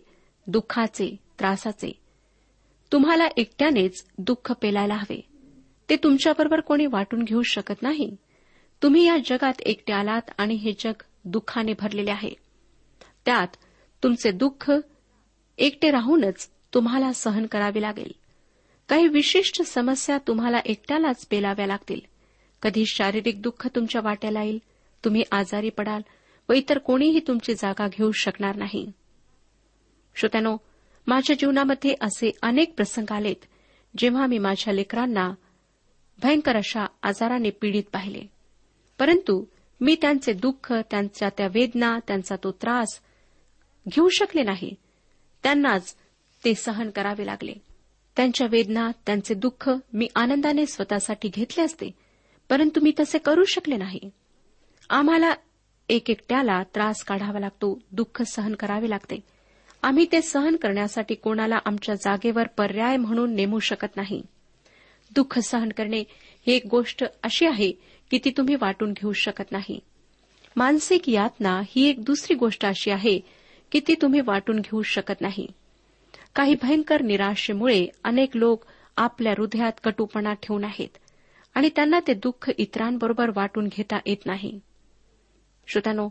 दुःखाचे 0.47 1.15
त्रासाचे. 1.39 1.99
तुम्हाला 2.91 3.27
एकट्यानेच 3.37 4.05
दुःख 4.17 4.51
पेलायला 4.51 4.95
हवे. 4.95 5.21
ते 5.89 5.95
तुमच्याबरोबर 5.95 6.59
कोणी 6.59 6.85
वाटून 6.85 7.23
घेऊ 7.23 7.41
शकत 7.41 7.81
नाही. 7.81 8.15
तुम्ही 8.83 9.07
या 9.07 9.17
जगात 9.25 9.61
एकटे 9.61 9.93
आलात 9.93 10.21
आणि 10.37 10.53
हे 10.53 10.71
जग 10.79 11.03
दुःखाने 11.25 11.73
भरलेले 11.79 12.11
आहे. 12.11 12.29
त्यात 13.25 13.47
तुमचे 14.03 14.31
दुःख 14.31 14.71
एकटे 15.57 15.91
राहूनच 15.91 16.49
तुम्हाला 16.73 17.13
सहन 17.13 17.45
करावे 17.45 17.81
लागेल. 17.81 18.11
काही 18.89 19.07
विशिष्ट 19.07 19.61
समस्या 19.61 20.17
तुम्हाला 20.17 20.59
एकट्यालाच 20.65 21.27
पेलाव्या 21.27 21.67
लागतील. 21.67 22.01
कधी 22.61 22.83
शारीरिक 22.85 23.41
दुःख 23.41 23.67
तुमच्या 23.67 24.01
वाट्याला 24.01 24.43
येईल 24.43 24.59
तुम्ही 25.05 25.23
आजारी 25.31 25.69
पडाल 25.69 26.01
व 26.51 26.53
इतर 26.53 26.77
कोणीही 26.77 27.19
तुमची 27.19 27.53
जागा 27.53 27.87
घेऊ 27.87 28.11
शकणार 28.11 28.55
नाही. 28.55 28.91
श्रोत्यानो 30.15 30.57
माझ्या 31.07 31.35
जीवनामध्ये 31.39 31.95
असे 32.01 32.31
अनेक 32.41 32.73
प्रसंग 32.75 33.11
आलेत 33.11 33.35
जेव्हा 33.97 34.25
मी 34.25 34.37
माझ्या 34.37 34.73
लेकरांना 34.73 35.33
भयंकर 36.23 36.55
अशा 36.55 36.85
आजाराने 37.03 37.49
पीडित 37.49 37.83
पाहिले. 37.93 38.21
परंतु 38.99 39.45
मी 39.81 39.95
त्यांचे 40.01 40.33
दुःख 40.33 40.73
त्यांच्या 40.73 41.29
त्या 41.29 41.47
वेदना 41.47 41.99
त्यांचा 42.07 42.35
तो 42.35 42.51
त्रास 42.51 42.99
घेऊ 43.87 44.09
शकले 44.09 44.43
नाही. 44.43 44.75
त्यांनाच 45.43 45.95
ते 46.45 46.55
सहन 46.55 46.89
करावे 46.89 47.25
लागले. 47.25 47.53
त्यांच्या 48.15 48.47
वेदना 48.51 48.91
त्यांचे 49.05 49.33
दुःख 49.33 49.71
मी 49.93 50.07
आनंदाने 50.15 50.65
स्वतःसाठी 50.65 51.29
घेतले 51.29 51.63
असते 51.63 51.91
परंतु 52.49 52.79
मी 52.81 52.91
तसे 52.99 53.17
करू 53.17 53.43
शकले 53.43 53.77
नाही. 53.77 54.09
आम्हाला 54.89 55.33
एक 55.91 56.09
एकट्याला 56.09 56.63
त्रास 56.63 57.03
काढावा 57.03 57.39
लागतो 57.39 57.79
दुःख 57.91 58.21
सहन 58.21 58.55
करावे 58.55 58.89
लागते. 58.89 59.19
आम्ही 59.83 60.05
ते 60.11 60.21
सहन 60.21 60.55
करण्यासाठी 60.55 61.15
कोणाला 61.15 61.59
आमच्या 61.65 61.95
जागेवर 61.95 62.47
पर्याय 62.47 62.97
म्हणून 62.97 63.35
नेमू 63.35 63.59
शकत 63.59 63.87
नाही. 63.95 64.21
दुःख 65.15 65.39
सहन 65.39 65.69
करणे 65.69 65.99
ही 66.47 66.53
एक 66.53 66.67
गोष्ट 66.71 67.03
अशी 67.23 67.45
आहे 67.45 67.71
की 68.11 68.19
ती 68.25 68.29
तुम्ही 68.37 68.55
वाटून 68.55 68.93
घेऊ 68.93 69.11
शकत 69.11 69.51
नाही. 69.51 69.79
मानसिक 70.55 71.09
यातना 71.09 71.61
ही 71.65 71.89
एक 71.89 72.03
दुसरी 72.03 72.35
गोष्ट 72.35 72.65
अशी 72.65 72.91
आहे 72.91 73.19
की 73.71 73.79
ती 73.79 73.95
तुम्ही 74.01 74.19
वाटून 74.19 74.59
घेऊ 74.59 74.81
शकत 74.81 75.21
नाही. 75.21 75.47
काही 76.35 76.55
भयंकर 76.61 77.01
निराशेमुळे 77.01 77.87
अनेक 78.03 78.37
लोक 78.37 78.65
आपल्या 78.97 79.33
हृदयात 79.37 79.71
कटुपणा 79.83 80.33
ठेवून 80.33 80.63
आहेत 80.63 80.97
आणि 81.55 81.69
त्यांना 81.75 81.99
ते 82.07 82.13
दुःख 82.13 82.51
इतरांबरोबर 82.57 83.31
वाटून 83.35 83.67
घेता 83.67 83.99
येत 84.05 84.25
नाही. 84.25 84.59
श्रोत्यानो 85.71 86.09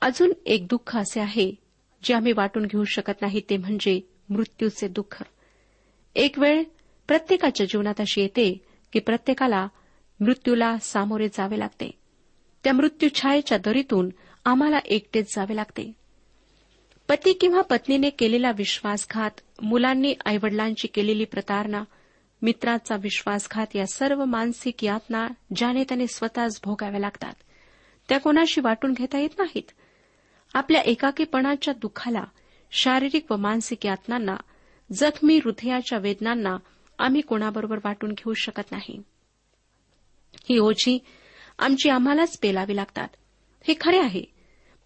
अजून 0.00 0.32
एक 0.46 0.66
दुःख 0.66 0.96
असे 0.96 1.20
आहे 1.20 1.52
जे 2.04 2.14
आम्ही 2.14 2.32
वाटून 2.32 2.66
घेऊ 2.66 2.84
शकत 2.84 3.12
नाही 3.20 3.40
ते 3.50 3.56
म्हणजे 3.56 4.00
मृत्यूचे 4.28 4.88
दुःख. 4.88 5.22
एक 6.14 6.38
वेळ 6.38 6.62
प्रत्येकाच्या 7.08 7.66
जीवनात 7.66 7.94
अशी 7.98 8.20
येते 8.20 8.64
की 8.92 8.98
प्रत्येकाला 8.98 9.68
मृत्यूला 10.20 10.76
सामोरे 10.78 11.28
जावे 11.28 11.58
लागते. 11.58 11.90
त्या 12.64 12.72
मृत्यूछायेच्या 12.72 13.58
दरीतून 13.58 14.08
आम्हाला 14.44 14.78
एकटेच 14.84 15.36
जावे 15.36 15.56
लागते. 15.56 15.92
पती 17.08 17.32
किंवा 17.32 17.60
पत्नीने 17.60 18.10
केलेला 18.10 18.50
विश्वासघात 18.56 19.30
मुलांनी 19.62 20.14
आईवडिलांची 20.24 20.88
केलेली 20.88 21.24
प्रतारणा 21.24 21.84
मित्राचा 22.42 22.96
विश्वासघात 22.96 23.66
या 23.74 23.86
सर्व 23.86 24.24
मानसिक 24.24 24.84
यातना 24.84 25.28
ज्याने 25.56 25.84
त्याने 25.84 26.06
स्वतःच 26.06 26.60
भोगाव्या 26.64 27.00
लागतात. 27.00 27.34
त्या 28.08 28.18
कोणाशी 28.18 28.60
वाटून 28.60 28.92
घेता 28.92 29.18
येत 29.18 29.30
नाहीत. 29.38 29.70
आपल्या 30.54 30.80
एकाकीपणाच्या 30.80 31.74
दुःखाला 31.74 32.24
शारीरिक 32.70 33.32
व 33.32 33.36
मानसिक 33.36 33.86
यातनांना 33.86 34.36
जखमी 34.92 35.40
हृदयाच्या 35.44 35.98
वेदनांना 35.98 36.56
आम्ही 36.98 37.20
कोणाबरोबर 37.20 37.78
वाटून 37.84 38.12
घेऊ 38.12 38.34
शकत 38.34 38.72
नाही. 38.72 39.02
ही 40.50 40.58
ओझी 40.58 40.98
आमची 41.58 41.88
आम्हालाच 41.88 42.38
पेलावी 42.38 42.76
लागतात. 42.76 43.08
हे 43.68 43.74
खरे 43.80 43.98
आहे. 43.98 44.24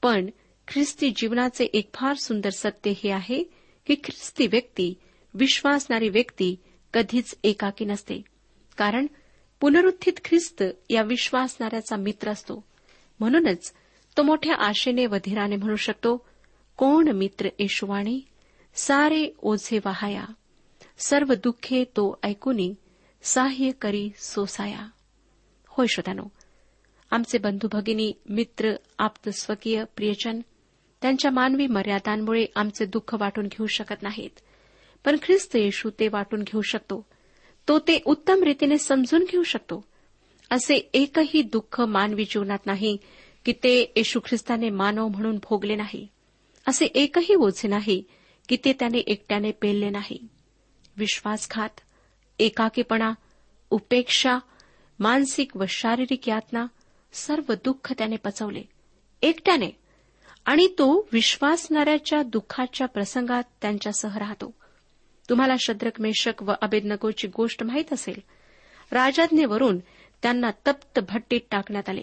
पण 0.02 0.30
ख्रिस्ती 0.68 1.10
जीवनाचे 1.10 1.64
एक 1.64 1.90
फार 1.94 2.14
सुंदर 2.14 2.50
सत्य 2.50 2.90
हे 2.90 3.10
आहे 3.10 3.42
की 3.86 3.94
ख्रिस्ती 3.94 4.46
व्यक्ती 4.46 4.94
विश्वासणारी 5.34 6.08
व्यक्ती 6.08 6.56
कधीच 6.94 7.38
एकाकी 7.44 7.84
नसते. 7.84 8.22
कारण 8.78 9.06
पुनरुत्थित 9.60 10.12
ख्रिस्त 10.24 10.64
या 10.90 11.02
विश्वासणाऱ्याचा 11.02 11.96
मित्र 11.96 12.30
असतो. 12.30 12.69
म्हणूनच 13.20 13.72
तो 14.16 14.22
मोठ्या 14.22 14.54
आशेने 14.54 15.06
व 15.06 15.16
धीराने 15.24 15.56
म्हणू 15.56 15.76
शकतो 15.76 16.26
कोण 16.76 17.08
मित्र 17.08 17.48
येशुवाणी? 17.58 18.20
सारे 18.74 19.28
ओझे 19.42 19.78
वाहाया. 19.84 20.24
सर्व 20.98 21.34
दुःखे 21.34 21.84
तो 21.84 22.18
ऐकूनी 22.22 22.74
साह्य 23.22 23.70
करी 23.70 24.10
सोसाया. 24.16 24.88
होय 25.68 25.86
श्रोतानो 25.86 26.22
आमचे 27.10 27.38
बंधू 27.38 27.68
भगिनी 27.72 28.12
मित्र 28.28 28.74
आप्त 28.98 29.28
स्वकीय 29.28 29.84
प्रियजन 29.96 30.40
त्यांच्या 31.02 31.30
मानवी 31.30 31.66
मर्यादांमुळे 31.66 32.46
आमचे 32.56 32.86
दुःख 32.86 33.14
वाटून 33.14 33.46
घेऊ 33.46 33.66
शकत 33.66 34.02
नाहीत. 34.02 34.40
पण 35.04 35.16
ख्रिस्त 35.22 35.56
येशू 35.56 35.90
ते 35.90 36.08
वाटून 36.08 36.42
घेऊ 36.42 36.60
शकतो. 36.60 37.06
तो 37.68 37.78
ते 37.78 38.02
उत्तम 38.04 38.42
रीतीने 38.42 38.78
समजून 38.78 39.24
घेऊ 39.30 39.42
शकतो. 39.42 39.84
असे 40.50 40.74
एकही 40.74 41.42
दुःख 41.42 41.80
मानवी 41.80 42.24
जीवनात 42.24 42.58
नाही 42.66 42.96
की 43.44 43.52
ते 43.52 43.92
येशू 43.96 44.20
ख्रिस्ताने 44.20 44.70
मानव 44.70 45.08
म्हणून 45.08 45.36
भोगले 45.36 45.74
नाही. 45.74 46.08
असे 46.66 46.84
एकही 46.84 47.34
ओझे 47.34 47.68
नाही 47.68 48.04
की 48.48 48.56
ते 48.64 48.72
त्याने 48.72 48.98
एकट्याने 48.98 49.52
पेलले 49.52 49.90
नाही. 49.90 50.28
विश्वासघात 50.96 51.80
एकाकीपणा 52.38 53.12
उपेक्षा 53.70 54.38
मानसिक 54.98 55.56
व 55.56 55.64
शारीरिक 55.68 56.28
यातना 56.28 56.66
सर्व 57.12 57.52
दुःख 57.64 57.92
त्याने 57.92 58.16
पचवले. 58.16 58.62
एकट्याने. 59.22 59.70
आणि 60.44 60.66
तो 60.66 61.08
विश्वासणाऱ्याच्या 61.12 62.22
दुःखाच्या 62.22 62.86
प्रसंगात 62.88 63.42
त्यांच्यासह 63.62 64.18
राहतो. 64.18 64.54
तुम्हाला 65.28 65.54
शद्रक 65.60 66.00
मेषक 66.00 66.42
व 66.42 66.52
अबेदनगोची 66.62 67.28
गोष्ट 67.28 67.62
माहीत 67.62 67.92
असेल. 67.92 68.20
राजाज्ञेवरून 68.92 69.78
त्यांना 70.22 70.50
तप्त 70.66 71.00
भट्टीत 71.08 71.40
टाकण्यात 71.50 71.88
आले. 71.88 72.02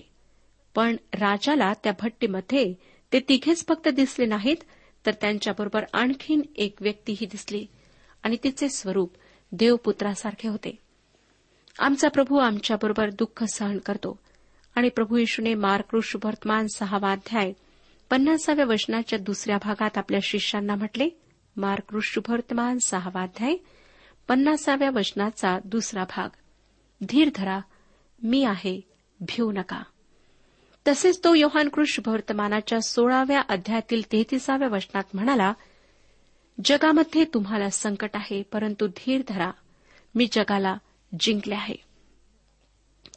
पण 0.76 0.96
राजाला 1.14 1.74
त्या 1.74 1.94
भट्टीमध्ये 2.00 2.74
ते 3.14 3.20
तिघेच 3.20 3.66
फक्त 3.68 3.88
दिसले 3.88 4.26
नाहीत 4.26 4.58
तर 5.06 5.12
त्यांच्याबरोबर 5.12 5.86
आणखीन 5.94 6.42
एक 6.56 6.82
व्यक्तीही 6.82 7.26
दिसली 7.26 7.66
आणि 8.24 8.38
तिचे 8.44 8.70
स्वरूप 8.70 9.14
देवपुत्रासारखे 9.52 10.48
होते. 10.48 10.76
आमचा 11.80 12.08
प्रभू 12.08 12.38
आमच्याबरोबर 12.38 13.10
दुःख 13.10 13.44
सहन 13.44 13.78
करतो 13.78 14.20
आणि 14.76 14.90
प्रभू 14.90 15.18
येशूने 15.18 15.54
मार्कृष 15.54 16.16
वर्तमान 16.24 16.68
सहावा 16.76 17.12
अध्याय 17.12 17.54
पन्नासाव्या 18.10 18.66
वचनाच्या 18.66 19.20
दुसऱ्या 19.20 19.58
भागात 19.58 19.98
आपल्या 19.98 20.20
शिष्यांना 20.24 20.76
म्हटले 20.76 21.10
मार्कृष 21.58 22.18
वर्तमान 22.30 22.78
सहावा 22.86 23.22
अध्याय 23.22 23.56
पन्नासाव्या 24.28 24.90
वचनाचा 24.90 25.60
दुसरा 25.66 26.04
भाग. 26.04 26.30
धीर 27.10 27.30
धरा 27.36 27.60
मी 28.24 28.44
आहे 28.44 28.82
भिऊ 29.20 29.52
नका. 29.52 29.84
तसेच 30.88 31.24
तो 31.24 31.34
योहान 31.34 31.70
कृष्णवर्तमानाच्या 31.70 32.82
सोळाव्या 32.82 33.42
अध्यायातील 33.50 34.12
तेहतीसाव्या 34.12 34.68
वचनात 34.68 35.04
म्हणाला 35.14 35.54
जगामध्ये 36.66 37.26
तुम्हाला 37.34 37.70
संकट 37.70 38.10
आहे 38.14 38.44
परंतु 38.44 38.88
धीर 38.88 39.22
धरा. 39.28 39.52
मी 40.16 40.28
जगाला 40.32 40.78
जिंकले 41.20 41.56
आहे. 41.56 41.76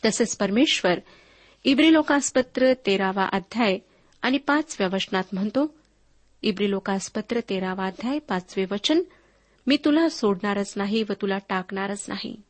तसेच 0.05 0.37
परमेश्वर 0.37 0.99
इब्री 1.65 1.93
लोकासपत्र 1.93 2.73
तेरावा 2.73 3.29
अध्याय 3.33 3.79
आणि 4.23 4.39
पाचव्या 4.39 4.89
वचनात 4.93 5.25
म्हणतो 5.33 5.75
इब्री 6.43 6.71
लोकासपत्र 6.71 7.41
तेरावा 7.41 7.87
अध्याय 7.87 8.19
पाचवे 8.19 8.67
वचन 8.71 9.01
मी 9.67 9.77
तुला 9.77 10.09
सोडणारच 10.09 10.73
नाही 10.77 11.03
व 11.03 11.13
तुला 11.13 11.39
टाकणारच 11.39 12.05
नाही. 12.09 12.43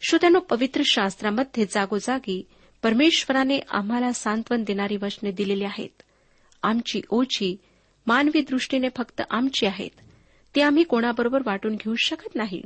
श्रोत्यानो 0.00 0.38
पवित्र 0.38 0.82
शास्त्रामध्ये 0.84 1.66
जागोजागी 1.66 2.46
परमेश्वराने 2.82 3.58
आम्हाला 3.70 4.12
सांत्वन 4.12 4.62
देणारी 4.62 4.96
वचने 4.96 5.30
दिलेली 5.32 5.64
आहेत. 5.64 6.02
आमची 6.62 7.00
ओझी 7.10 7.56
मानवी 8.06 8.40
दृष्टीने 8.40 8.88
फक्त 8.96 9.22
आमची 9.30 9.66
आहेत. 9.66 9.90
ती 10.54 10.60
आम्ही 10.60 10.84
कोणाबरोबर 10.84 11.42
वाटून 11.46 11.74
घेऊ 11.74 11.94
शकत 11.98 12.36
नाही. 12.36 12.62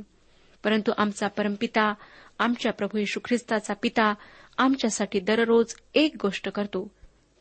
परंतु 0.63 0.91
आमचा 0.97 1.27
परमपिता 1.27 1.93
आमच्या 2.39 2.73
प्रभू 2.73 2.97
येशू 2.97 3.19
ख्रिस्ताचा 3.25 3.73
पिता 3.73 4.13
आमच्यासाठी 4.57 5.19
दररोज 5.19 5.75
एक 5.95 6.15
गोष्ट 6.21 6.49
करतो. 6.49 6.91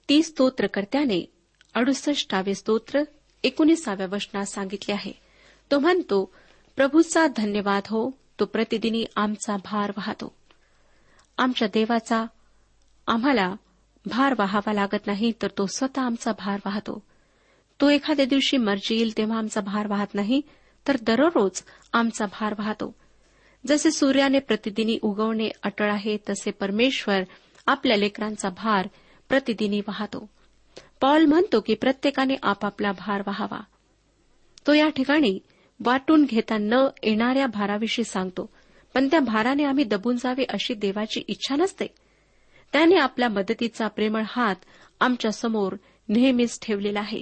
ती 0.08 0.22
स्तोत्रकर्त्याने 0.22 1.32
अडुसष्टावे 1.74 2.54
स्तोत्र 2.54 3.02
एकोणीसाव्या 3.42 4.06
वचनात 4.12 4.44
सांगितले 4.44 4.92
आहे. 4.92 5.12
तो 5.70 5.78
म्हणतो 5.78 6.34
प्रभूचा 6.76 7.26
धन्यवाद 7.26 7.82
हो 7.86 8.21
तो 8.42 8.46
प्रतिदिनी 8.46 9.04
आमचा 9.16 9.56
भार 9.56 9.90
वाहतो. 9.90 10.34
आमच्या 11.38 11.68
देवाचा 11.74 12.24
आम्हाला 13.06 13.54
भार 14.06 14.34
वाहावा 14.38 14.72
लागत 14.72 15.06
नाही 15.06 15.32
तर 15.42 15.48
तो 15.58 15.66
स्वतः 15.66 16.02
आमचा 16.02 16.32
भार 16.32 16.60
वाहतो. 16.64 17.02
तो 17.80 17.90
एखाद्या 17.90 18.26
दिवशी 18.26 18.56
मर्जी 18.56 18.94
येईल 18.94 19.16
तेव्हा 19.16 19.38
आमचा 19.38 19.60
भार 19.60 19.86
वाहत 19.86 20.14
नाही 20.14 20.42
तर 20.88 20.96
दररोज 21.02 21.62
आमचा 21.92 22.26
भार 22.26 22.54
वाहतो. 22.58 22.94
जसे 23.66 23.90
सूर्याने 23.90 24.38
प्रतिदिनी 24.38 24.98
उगवणे 25.02 25.50
अटळ 25.62 25.92
आहे 25.92 26.16
तसे 26.16 26.50
परमेश्वर 26.50 27.20
आपल्या 27.66 27.96
लेकरांचा 27.96 28.48
भार 28.50 28.88
प्रतिदिनी 29.28 29.80
वाहतो. 29.80 30.30
पॉल 31.00 31.24
म्हणतो 31.24 31.60
की 31.60 31.74
प्रत्येकाने 31.74 32.34
आपापला 32.42 32.92
भार 32.92 33.22
वाहावा. 33.26 33.60
तो 34.66 34.72
या 34.72 34.88
ठिकाणी 34.88 35.38
वाटून 35.84 36.24
घेता 36.24 36.56
न 36.58 36.74
येणाऱ्या 37.02 37.46
भाराविषयी 37.46 38.04
सांगतो. 38.04 38.50
पण 38.94 39.08
त्या 39.10 39.20
भाराने 39.20 39.64
आम्ही 39.64 39.84
दबून 39.84 40.16
जावे 40.16 40.44
अशी 40.48 40.74
देवाची 40.74 41.22
इच्छा 41.28 41.56
नसते. 41.56 41.86
त्याने 42.72 42.96
आपल्या 42.96 43.28
मदतीचा 43.28 43.88
प्रेमळ 43.88 44.22
हात 44.26 44.56
आमच्यासमोर 45.00 45.76
नेहमीच 46.08 46.58
ठेवलेला 46.62 47.00
आहे. 47.00 47.20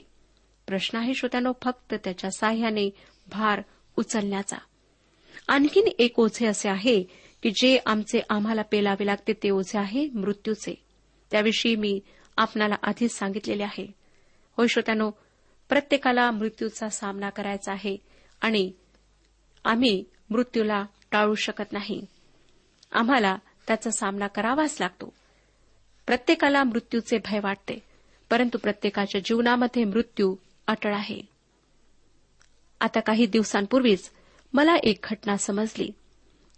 प्रश्न 0.67 0.99
आहे 0.99 1.15
श्रोत्यानो 1.15 1.53
फक्त 1.63 1.95
त्याच्या 2.05 2.31
साह्याने 2.31 2.91
भार 3.31 3.63
उचलण्याचा. 3.97 4.57
आणखीन 5.49 5.89
एक 5.99 6.21
ओझे 6.21 6.47
असे 6.47 6.69
आहे 6.69 7.03
की 7.43 7.51
जे 7.51 7.79
आमचे 7.87 8.21
आम्हाला 8.29 8.63
पेलावे 8.63 9.07
लागते 9.07 9.33
ते 9.33 9.51
ओझे 9.51 9.79
आहे 9.79 10.09
मृत्यूचे. 10.15 10.75
त्याविषयी 11.31 11.77
मी 11.77 12.01
आपणाला 12.37 12.75
आधीच 12.83 13.13
सांगितलेले 13.13 13.63
आहे. 13.63 13.93
होय 14.57 14.67
श्रोत्यानो 14.67 15.11
प्रत्येकाला 15.69 16.31
मृत्यूचा 16.31 16.89
सामना 16.89 17.31
करायचा 17.31 17.73
आहे. 17.73 18.10
आणि 18.41 18.73
आम्ही 19.65 20.05
मृत्यूला 20.31 20.85
टाळू 21.11 21.35
शकत 21.35 21.73
नाही. 21.73 22.07
आम्हाला 22.93 23.37
त्याचा 23.67 23.91
सामना 23.91 24.27
करावाच 24.27 24.77
लागतो. 24.81 25.13
प्रत्येकाला 26.07 26.65
मृत्यूचे 26.65 27.19
भय 27.19 27.41
वाटते 27.41 27.79
परंतु 28.31 28.59
प्रत्येकाच्या 28.59 29.21
जीवनामध्ये 29.21 29.85
मृत्यू 29.85 30.37
अटळ 30.67 30.95
आहे. 30.95 31.21
आता 32.81 33.01
काही 33.01 33.27
दिवसांपूर्वीच 33.27 34.11
मला 34.53 34.77
एक 34.77 35.07
घटना 35.11 35.37
समजली. 35.37 35.91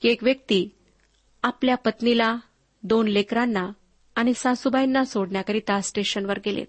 की 0.00 0.08
एक 0.08 0.24
व्यक्ती 0.24 0.68
आपल्या 1.42 1.74
पत्नीला 1.74 2.36
दोन 2.82 3.08
लेकरांना 3.08 3.70
आणि 4.14 4.34
सासूबाईंना 4.34 5.04
सोडण्याकरिता 5.04 5.80
स्टेशनवर 5.80 6.38
गेलेत 6.38 6.66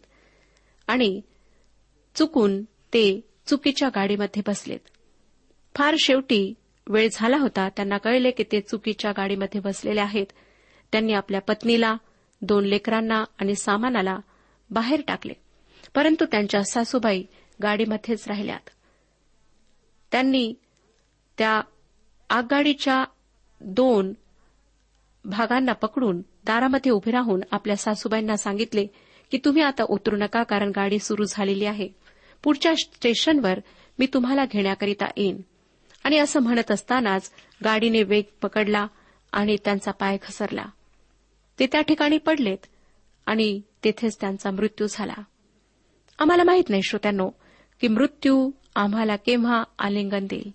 आणि 0.87 1.21
चुकून 2.15 2.63
ते 2.63 3.29
चुकीच्या 3.47 3.89
गाडीमध्ये 3.89 4.41
बसलेत. 4.47 4.79
फार 5.75 5.95
शेवटी 5.99 6.53
वेळ 6.87 7.09
झाला 7.11 7.37
होता 7.37 7.69
त्यांना 7.69 7.97
कळले 7.97 8.31
की 8.31 8.43
ते 8.43 8.61
चुकीच्या 8.61 9.11
गाडीमध्ये 9.11 9.61
बसलेले 9.61 10.01
आहेत. 10.01 10.25
त्यांनी 10.91 11.13
आपल्या 11.13 11.41
पत्नीला 11.41 11.95
दोन 12.41 12.65
लेकरांना 12.65 13.23
आणि 13.39 13.55
सामानाला 13.55 14.17
बाहेर 14.69 15.01
टाकले. 15.07 15.33
परंतु 15.95 16.25
त्यांच्या 16.25 16.63
सासूबाई 16.63 17.23
गाडीमध्येच 17.63 18.27
राहिल्यात. 18.27 18.69
त्यांनी 20.11 20.53
त्या 21.37 21.61
आगगाडीच्या 22.29 23.05
दोन 23.61 24.13
भागांना 25.25 25.73
पकडून 25.73 26.21
दारामध्ये 26.45 26.91
उभे 26.91 27.11
राहून 27.11 27.41
आपल्या 27.51 27.75
सासूबाईंना 27.75 28.37
सांगितले 28.37 28.85
की 29.31 29.39
तुम्ही 29.45 29.63
आता 29.63 29.83
उतरू 29.83 30.15
नका 30.15 30.43
कारण 30.43 30.71
गाडी 30.75 30.99
सुरू 30.99 31.23
झालेली 31.23 31.65
आहे. 31.65 31.89
पुढच्या 32.43 32.75
स्टेशनवर 32.75 33.59
मी 33.99 34.07
तुम्हाला 34.13 34.45
घेण्याकरिता 34.45 35.05
येईन. 35.17 35.41
आणि 36.03 36.17
असं 36.17 36.39
म्हणत 36.39 36.71
असतानाच 36.71 37.31
गाडीने 37.63 38.03
वेग 38.03 38.23
पकडला 38.41 38.87
आणि 39.31 39.55
त्यांचा 39.65 39.91
पाय 39.91 40.17
घसरला. 40.27 40.65
ते 41.59 41.67
त्या 41.67 41.81
ठिकाणी 41.81 42.17
पडलेत 42.17 42.57
आणि 43.25 43.61
तेथेच 43.83 44.17
त्यांचा 44.21 44.51
मृत्यू 44.51 44.87
झाला. 44.89 45.13
आम्हाला 46.19 46.43
माहीत 46.43 46.63
नाही 46.69 46.83
श्रोत्यांनो 46.83 47.29
की 47.81 47.87
मृत्यू 47.87 48.51
आम्हाला 48.75 49.15
केव्हा 49.15 49.63
आलिंगन 49.79 50.27
देईल. 50.27 50.51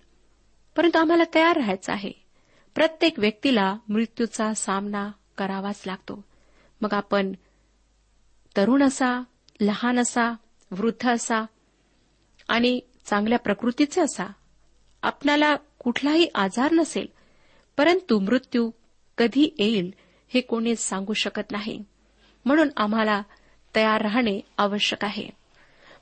परंतु 0.75 0.99
आम्हाला 0.99 1.23
तयार 1.35 1.55
राहायचं 1.55 1.91
आहे. 1.93 2.11
प्रत्येक 2.75 3.19
व्यक्तीला 3.19 3.77
मृत्यूचा 3.89 4.53
सामना 4.53 5.11
करावाच 5.37 5.83
लागतो. 5.85 6.25
मग 6.81 6.93
आपण 6.93 7.31
तरुण 8.57 8.83
असा 8.83 9.23
लहान 9.61 9.99
असा 9.99 10.31
वृद्ध 10.71 11.09
असा 11.09 11.45
आणि 12.47 12.79
चांगल्या 13.05 13.39
प्रकृतीचे 13.39 14.01
असा 14.01 14.31
आपणाला 15.01 15.55
कुठलाही 15.79 16.27
आजार 16.35 16.71
नसेल 16.71 17.07
परंतु 17.77 18.19
मृत्यू 18.19 18.71
कधी 19.17 19.55
येईल 19.59 19.93
हे 20.33 20.41
कोणीच 20.41 20.79
सांगू 20.79 21.13
शकत 21.13 21.51
नाही. 21.51 21.83
म्हणून 22.45 22.69
आम्हाला 22.77 23.21
तयार 23.75 24.01
राहणे 24.01 24.39
आवश्यक 24.57 25.05
आहे. 25.05 25.29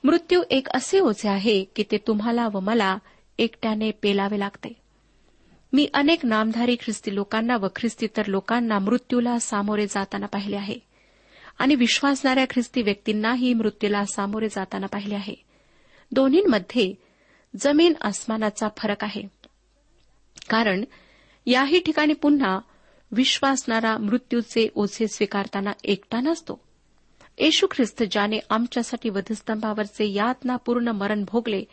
मृत्यू 0.03 0.43
एक 0.49 0.67
असे 0.69 0.99
ओझे 0.99 1.29
आहे 1.29 1.63
की 1.63 1.83
ते 1.91 1.97
तुम्हाला 1.97 2.47
व 2.53 2.59
मला 2.59 2.97
एकट्याने 3.37 3.91
पेलावे 3.91 4.39
लागते. 4.39 4.73
मी 5.73 5.89
अनेक 5.93 6.25
नामधारी 6.25 6.75
ख्रिस्ती 6.75 7.15
लोकांना 7.15 7.57
व 7.57 7.67
ख्रिस्तीतर 7.75 8.25
लोकांना 8.25 8.79
मृत्यूला 8.79 9.39
सामोरे 9.39 9.87
जाताना 9.87 10.25
पाहिले 10.25 10.55
आहे. 10.55 10.75
आणि 11.59 11.75
विश्वासणाऱ्या 11.75 12.45
ख्रिस्ती 12.49 12.81
व्यक्तींनाही 12.81 13.53
मृत्यूला 13.53 14.05
सामोरे 14.05 14.49
जाताना 14.49 14.85
पाहिले 14.85 15.15
आहे. 15.15 15.35
दोन्हींमध्ये 16.11 17.06
जमीन 17.59 17.93
आसमानाचा 18.01 18.67
फरक 18.77 19.03
आहे. 19.03 19.21
कारण 20.49 20.83
याही 21.45 21.79
ठिकाणी 21.79 22.13
पुन्हा 22.13 22.59
विश्वासणारा 23.11 23.97
मृत्यूचे 23.97 24.67
ओझे 24.75 25.07
स्वीकारताना 25.07 25.71
एकटा 25.83 26.19
नसतो. 26.19 26.61
येशू 27.37 27.67
ख्रिस्त 27.71 28.03
ज्याने 28.11 28.39
आमच्यासाठी 28.49 29.09
वधस्तंभावरचे 29.09 30.13
यातनापूर्ण 30.13 30.87
मरण 30.87 31.23
भोगले 31.27 31.63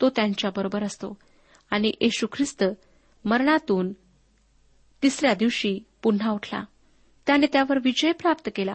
तो 0.00 0.10
त्यांच्याबरोबर 0.10 0.82
असतो. 0.82 1.18
आणि 1.70 1.92
येशू 2.00 2.26
ख्रिस्त 2.32 2.64
मरणातून 3.24 3.92
तिसऱ्या 5.02 5.34
दिवशी 5.34 5.80
पुन्हा 6.02 6.30
उठला. 6.30 6.64
त्याने 7.26 7.46
त्यावर 7.46 7.78
विजय 7.84 8.12
प्राप्त 8.12 8.50
केला. 8.54 8.74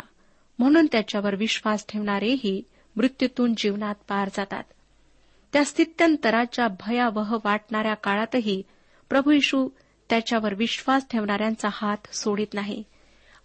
म्हणून 0.60 0.88
त्याच्यावर 0.92 1.36
विश्वास 1.36 1.86
ठेवणारेही 1.90 2.64
मृत्यूतून 2.96 3.54
जीवनात 3.58 3.96
पार 3.96 4.30
जातात. 4.34 4.64
त्या 5.54 5.66
स्थित्यंतराच्या 5.66 6.68
भयावह 6.68 7.38
वाटणाऱ्या 7.44 7.94
काळातही 7.94 8.64
प्रभू 9.10 9.32
यशू 9.32 9.70
त्याच्यावर 10.10 10.54
विश्वास 10.54 11.06
ठेवणाऱ्यांचा 11.12 11.70
हात 11.72 12.16
सोडित 12.16 12.48
नाही. 12.54 12.84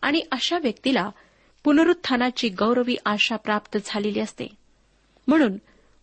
आणि 0.02 0.22
अशा 0.32 0.58
व्यक्तीला 0.58 1.10
पुनरुत्थानाची 1.64 2.48
गौरवी 2.48 2.96
आशा 3.06 3.36
प्राप्त 3.36 3.78
झालेली 3.84 4.20
असते. 4.20 4.46
म्हणून 5.28 5.58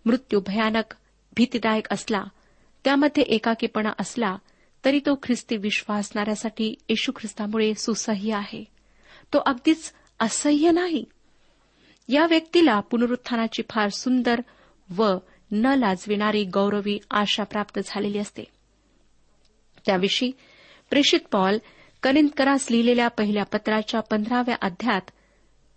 मृत्यू 0.06 0.40
भयानक 0.40 0.94
भीतीदायक 1.38 1.94
असला 1.94 2.24
त्यामध्ये 2.84 3.24
एकाकीपणा 3.24 3.90
असला 4.00 4.38
तरी 4.86 5.00
तो 5.00 5.20
ख्रिस्ती 5.24 5.58
विश्वासणाऱ्यासाठी 5.58 6.76
येशू 6.90 7.12
ख्रिस्तामुळे 7.16 7.74
सुसह्य 7.74 8.34
आहे. 8.34 8.64
तो 9.34 9.40
अगदीच 9.46 9.94
असह्य 10.20 10.72
नाही. 10.72 11.04
या 12.08 12.26
व्यक्तीला 12.26 12.80
पुनरुत्थानाची 12.80 13.62
फार 13.70 13.90
सुंदर 13.90 14.42
व 14.98 15.18
न 15.52 15.66
लाजविणारी 15.66 16.44
गौरवी 16.44 17.00
आशा 17.12 17.44
प्राप्त 17.44 17.80
झालेली 17.86 18.18
असते. 18.18 18.44
त्याविषयी 19.86 20.32
प्रेषित 20.90 21.20
पॉल 21.32 21.58
करिंदकरास 22.04 22.68
लिहिलेल्या 22.72 23.08
पहिल्या 23.08 23.44
पत्राच्या 23.44 24.00
पंधराव्या 24.00 24.56
अध्यात 24.62 25.02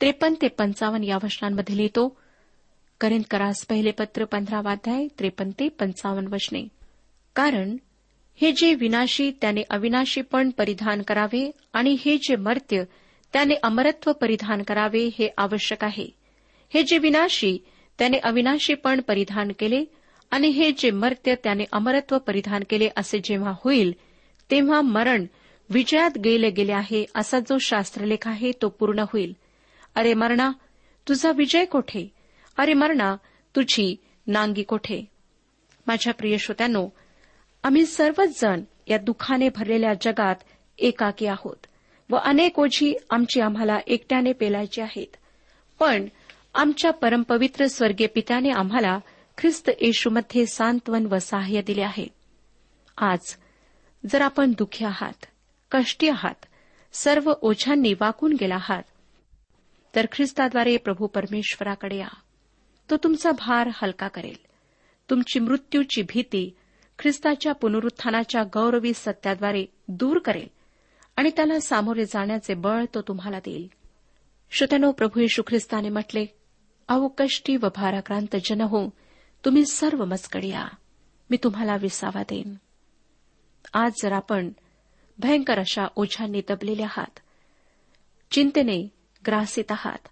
त्रेपन्न 0.01 0.35
ते 0.43 0.49
पंचावन्न 0.49 1.05
या 1.05 1.17
वचनांमध्ये 1.17 1.77
लिहितो 1.77 2.17
करिंदकरास 3.01 3.67
पहिले 3.67 3.91
पत्र 3.91 4.25
पंधरावा 4.25 4.73
अध्याय 4.73 5.07
त्रेपन्न 5.19 5.51
ते 5.51 5.69
पंचावन्न 5.69 6.33
वचने. 6.33 6.69
कारण 7.35 7.77
हे 8.35 8.53
जे 8.53 8.75
विनाशी 8.75 9.33
त्याने 9.41 9.63
अविनाशी 9.71 10.21
पण 10.21 10.51
परिधान 10.51 11.03
करावे 11.03 11.51
आणि 11.73 11.97
हे 12.01 12.17
जे 12.17 12.37
मर्त्य 12.37 12.85
त्याने 13.33 13.55
अमरत्व 13.63 14.13
परिधान 14.13 14.63
करावे 14.63 15.11
हे 15.19 15.29
आवश्यक 15.39 15.85
आहे. 15.85 16.07
हे 16.75 16.83
जे 16.83 16.99
विनाशी 16.99 17.59
त्याने 17.99 18.19
अविनाशीपण 18.19 19.01
परिधान 19.01 19.53
केले 19.59 19.85
आणि 20.31 20.49
हे 20.49 20.73
जे 20.73 20.91
मर्त्य 20.91 21.35
त्याने 21.35 21.65
अमरत्व 21.73 22.19
परिधान 22.19 22.63
केले 22.71 22.89
असे 22.97 23.19
जेव्हा 23.25 23.53
होईल 23.65 23.95
तेव्हा 24.51 24.81
मरण 24.81 25.27
विजयात 25.71 26.19
गेले 26.19 26.51
गेले 26.51 26.73
आहे 26.73 27.05
असा 27.15 27.39
जो 27.41 27.59
शास्त्रलेख 27.59 28.29
आहे 28.29 28.53
तो 28.63 28.69
पूर्ण 28.69 28.99
होईल. 28.99 29.33
अरे 29.95 30.15
मरणा 30.15 30.51
तुझा 31.09 31.33
विजय 31.33 31.65
कोठे? 31.65 32.13
अरे 32.59 32.75
मरणा 32.75 33.17
तुझी 33.57 33.97
नांगी 34.27 34.63
कोठे? 34.63 35.05
माझ्या 35.87 36.15
प्रिय 36.15 36.39
श्रोत्यांनो 36.39 36.89
आम्ही 37.63 37.87
सर्वच 37.87 38.43
जण 38.43 38.63
या 38.87 38.99
दुःखाने 38.99 39.49
भरलेल्या 39.49 39.93
जगात 40.01 40.37
एकाकी 40.79 41.27
आहोत 41.27 41.67
व 42.11 42.17
अनेक 42.17 42.59
ओझी 42.59 42.97
आमची 43.11 43.41
आम्हाला 43.41 43.79
एकट्याने 43.87 44.33
पेलायची 44.33 44.81
आहेत. 44.81 45.17
पण 45.81 46.07
आमच्या 46.55 46.91
परमपवित्र 46.91 47.67
स्वर्गीय 47.67 48.07
पित्याने 48.07 48.51
आम्हाला 48.51 48.99
ख्रिस्त 49.39 49.71
येशूमध्ये 49.81 50.47
सांत्वन 50.47 51.07
व 51.07 51.19
सहाय्य 51.19 51.63
दिले 51.63 51.83
आहे. 51.83 52.07
आज 52.97 53.37
जर 54.11 54.21
आपण 54.21 54.53
दुःखी 54.59 54.85
आहात 54.85 55.27
कष्टी 55.71 56.09
आहात 56.09 56.47
सर्व 56.93 57.33
ओझ्यांनी 57.43 57.93
वाकून 57.93 58.33
गेला 58.41 58.55
आहात 58.55 58.83
तर 59.95 60.07
ख्रिस्ताद्वारे 60.13 60.77
प्रभू 60.77 61.07
परमेश्वराकडे 61.07 61.97
या. 61.97 62.09
तो 62.91 62.97
तुमचा 62.97 63.31
भार 63.31 63.71
हलका 63.75 64.09
करेल. 64.09 64.37
तुमची 65.11 65.39
मृत्यूची 65.41 66.03
भीती 66.03 66.57
ख्रिस्ताच्या 66.99 67.53
पुनरुत्थानाच्या 67.53 68.43
गौरवी 68.43 68.93
सत्याद्वारे 68.95 69.67
दूर 69.89 70.19
करेल 70.19 70.49
आणि 71.17 71.31
त्याला 71.37 71.61
सामोरे 71.61 72.05
जाण्याचे 72.05 72.55
बळ 72.55 72.85
तो 72.95 73.03
तुम्हाला 73.03 73.39
देईल. 73.39 73.69
श्रोत्यानो 74.51 74.91
प्रभू 74.91 75.21
येशू 75.21 75.43
ख्रिस्ताने 75.47 75.89
म्हटले 75.89 76.27
अहो 76.89 77.09
कष्टी 77.19 77.57
व 77.57 77.67
भाराक्रांत 77.77 78.37
जन 78.45 78.61
हो 78.61 78.91
तुम्ही 79.45 79.67
सर्व 79.67 80.05
मजकडे 80.05 80.49
या 80.49 80.69
मी 81.31 81.37
तुम्हाला 81.45 81.77
विसावा 81.77 82.23
देईन. 82.23 82.55
आज 83.75 83.93
जर 84.03 84.13
आपण 84.13 84.51
भयंकर 85.19 85.59
अशा 85.59 85.87
ओझ्यांनी 85.97 86.43
दबलेले 86.49 86.83
आहात 86.83 87.21
चिंतेने 88.31 88.89
ग्रासित 89.27 89.73
आहात 89.73 90.09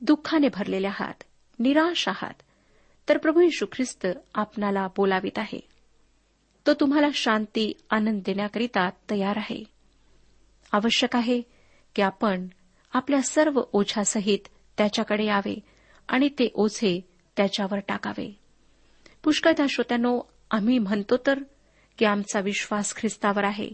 दुःखाने 0.00 0.48
भरलेले 0.48 0.86
आहात 0.86 1.24
निराश 1.58 2.08
आहात 2.08 2.42
तर 3.08 3.18
प्रभू 3.18 3.40
यशू 3.40 3.66
ख्रिस्त 3.72 4.06
आपणाला 4.34 4.86
बोलावित 4.96 5.38
आहे. 5.38 5.60
तो 6.66 6.74
तुम्हाला 6.74 7.08
शांती 7.14 7.72
आनंद 7.90 8.22
देण्याकरिता 8.26 8.90
तयार 9.10 9.36
आहे. 9.36 9.64
आवश्यक 10.72 11.16
आहे 11.16 11.42
की 11.94 12.02
आपण 12.02 12.48
आपल्या 12.92 13.22
सर्व 13.22 13.62
ओझ्यासहित 13.72 14.48
त्याच्याकडे 14.78 15.24
यावे 15.24 15.71
आणि 16.12 16.28
ते 16.28 16.50
ओझे 16.54 17.08
त्याच्यावर 17.36 17.78
टाकावे. 17.78 18.40
पुष्कळदा 19.24 19.66
श्रोत्यानो 19.68 20.20
आम्ही 20.50 20.78
म्हणतो 20.78 21.16
तर 21.26 21.38
की 21.98 22.04
आमचा 22.04 22.40
विश्वास 22.40 22.96
ख्रिस्तावर 22.96 23.44
आहे. 23.44 23.70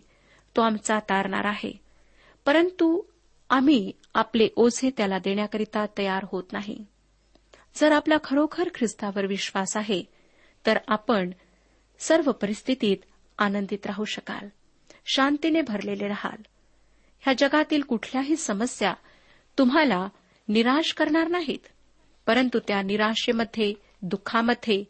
तो 0.56 0.62
आमचा 0.62 0.98
तारणार 0.98 1.44
आहे. 1.44 1.72
परंतु 2.46 3.02
आम्ही 3.50 3.92
आपले 4.14 4.48
ओझे 4.56 4.90
त्याला 4.96 5.18
देण्याकरिता 5.18 5.86
तयार 5.98 6.26
होत 6.32 6.44
नाही. 6.52 6.84
जर 7.74 7.92
आपला 7.92 8.14
खरोखर 8.24 8.68
ख्रिस्तावर 8.74 9.26
विश्वास 9.26 9.76
आहे 9.76 10.02
तर 10.66 10.78
आपण 10.88 11.30
सर्व 11.98 12.32
परिस्थितीत 12.32 12.96
आनंदित 13.38 13.86
राहू 13.86 14.04
शकाल. 14.04 14.48
शांतीने 15.06 15.62
भरलेले 15.62 16.08
राहाल. 16.08 16.42
ह्या 17.20 17.34
जगातील 17.38 17.82
कुठल्याही 17.82 18.36
समस्या 18.36 18.94
तुम्हाला 19.58 20.08
निराश 20.48 20.92
करणार 20.92 21.28
नाहीत. 21.28 21.66
परंतु 22.28 22.58
त्या 22.68 22.82
निराशेमध्ये 22.82 23.74
दुःखामध्ये 24.02 24.84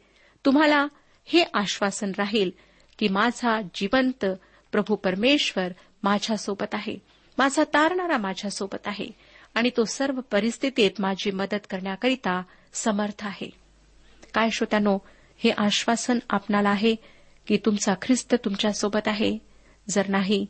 तुम्हाला 0.44 0.86
हे 1.24 1.44
आश्वासन 1.54 2.12
राहील 2.18 2.50
की 2.98 3.08
माझा 3.08 3.60
जिवंत 3.74 4.24
प्रभू 4.72 4.96
परमेश्वर 4.96 5.68
माझ्यासोबत 6.02 6.74
आहे. 6.74 6.98
माझा 7.38 7.64
तारणारा 7.64 8.16
माझ्यासोबत 8.16 8.86
आहे 8.86 9.06
आणि 9.54 9.70
तो 9.76 9.84
सर्व 9.84 10.20
परिस्थितीत 10.20 10.90
माझी 10.98 11.30
मदत 11.30 11.66
करण्याकरिता 11.70 12.42
समर्थ 12.72 13.26
आहे. 13.26 13.50
काय 14.34 14.50
श्रोत्यानो 14.50 14.98
हे 15.36 15.50
आश्वासन 15.50 16.18
आपणाला 16.30 16.70
आहे 16.70 16.94
की 17.46 17.56
तुमचा 17.56 17.94
ख्रिस्त 18.02 18.34
तुमच्यासोबत 18.34 19.08
आहे? 19.08 19.38
जर 19.88 20.08
नाही 20.08 20.46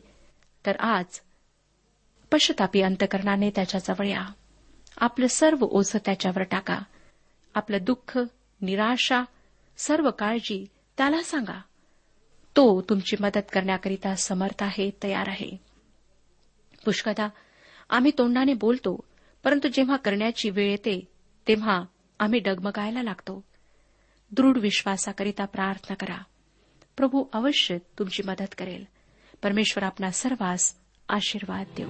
तर 0.65 0.75
आज 0.79 1.21
पश्चतापी 2.31 2.81
अंतकरणाने 2.81 3.49
त्याच्याजवळ 3.49 4.07
या. 4.07 4.31
आपलं 4.99 5.27
सर्व 5.27 5.65
ओझं 5.65 5.99
त्याच्यावर 6.05 6.43
टाका. 6.43 6.79
आपलं 7.55 7.77
दुःख 7.81 8.19
निराशा 8.61 9.23
सर्व 9.77 10.11
काळजी 10.11 10.65
त्याला 10.97 11.23
सांगा. 11.23 11.61
तो 12.55 12.81
तुमची 12.81 13.15
मदत 13.19 13.51
करण्याकरिता 13.53 14.15
समर्थ 14.15 14.63
आहे 14.63 14.91
तयार 15.03 15.27
आहे. 15.27 15.57
पुष्कदा 16.85 17.29
आम्ही 17.89 18.11
तोंडाने 18.17 18.53
बोलतो 18.53 19.03
परंतु 19.43 19.67
जेव्हा 19.67 19.97
करण्याची 19.97 20.49
वेळ 20.49 20.69
येते 20.69 21.07
तेव्हा 21.47 21.83
आम्ही 22.19 22.39
डगमगायला 22.39 23.03
लागतो. 23.03 23.43
दृढ 24.31 24.57
विश्वासाकरिता 24.57 25.45
प्रार्थना 25.45 25.95
करा. 25.95 26.23
प्रभू 26.97 27.25
अवश्य 27.33 27.77
तुमची 27.77 28.23
मदत 28.23 28.55
करेल. 28.57 28.85
परमेश्वर 29.43 29.83
आपणा 29.83 30.11
सर्वांस 30.11 30.75
आशीर्वाद 31.09 31.67
देऊ. 31.77 31.89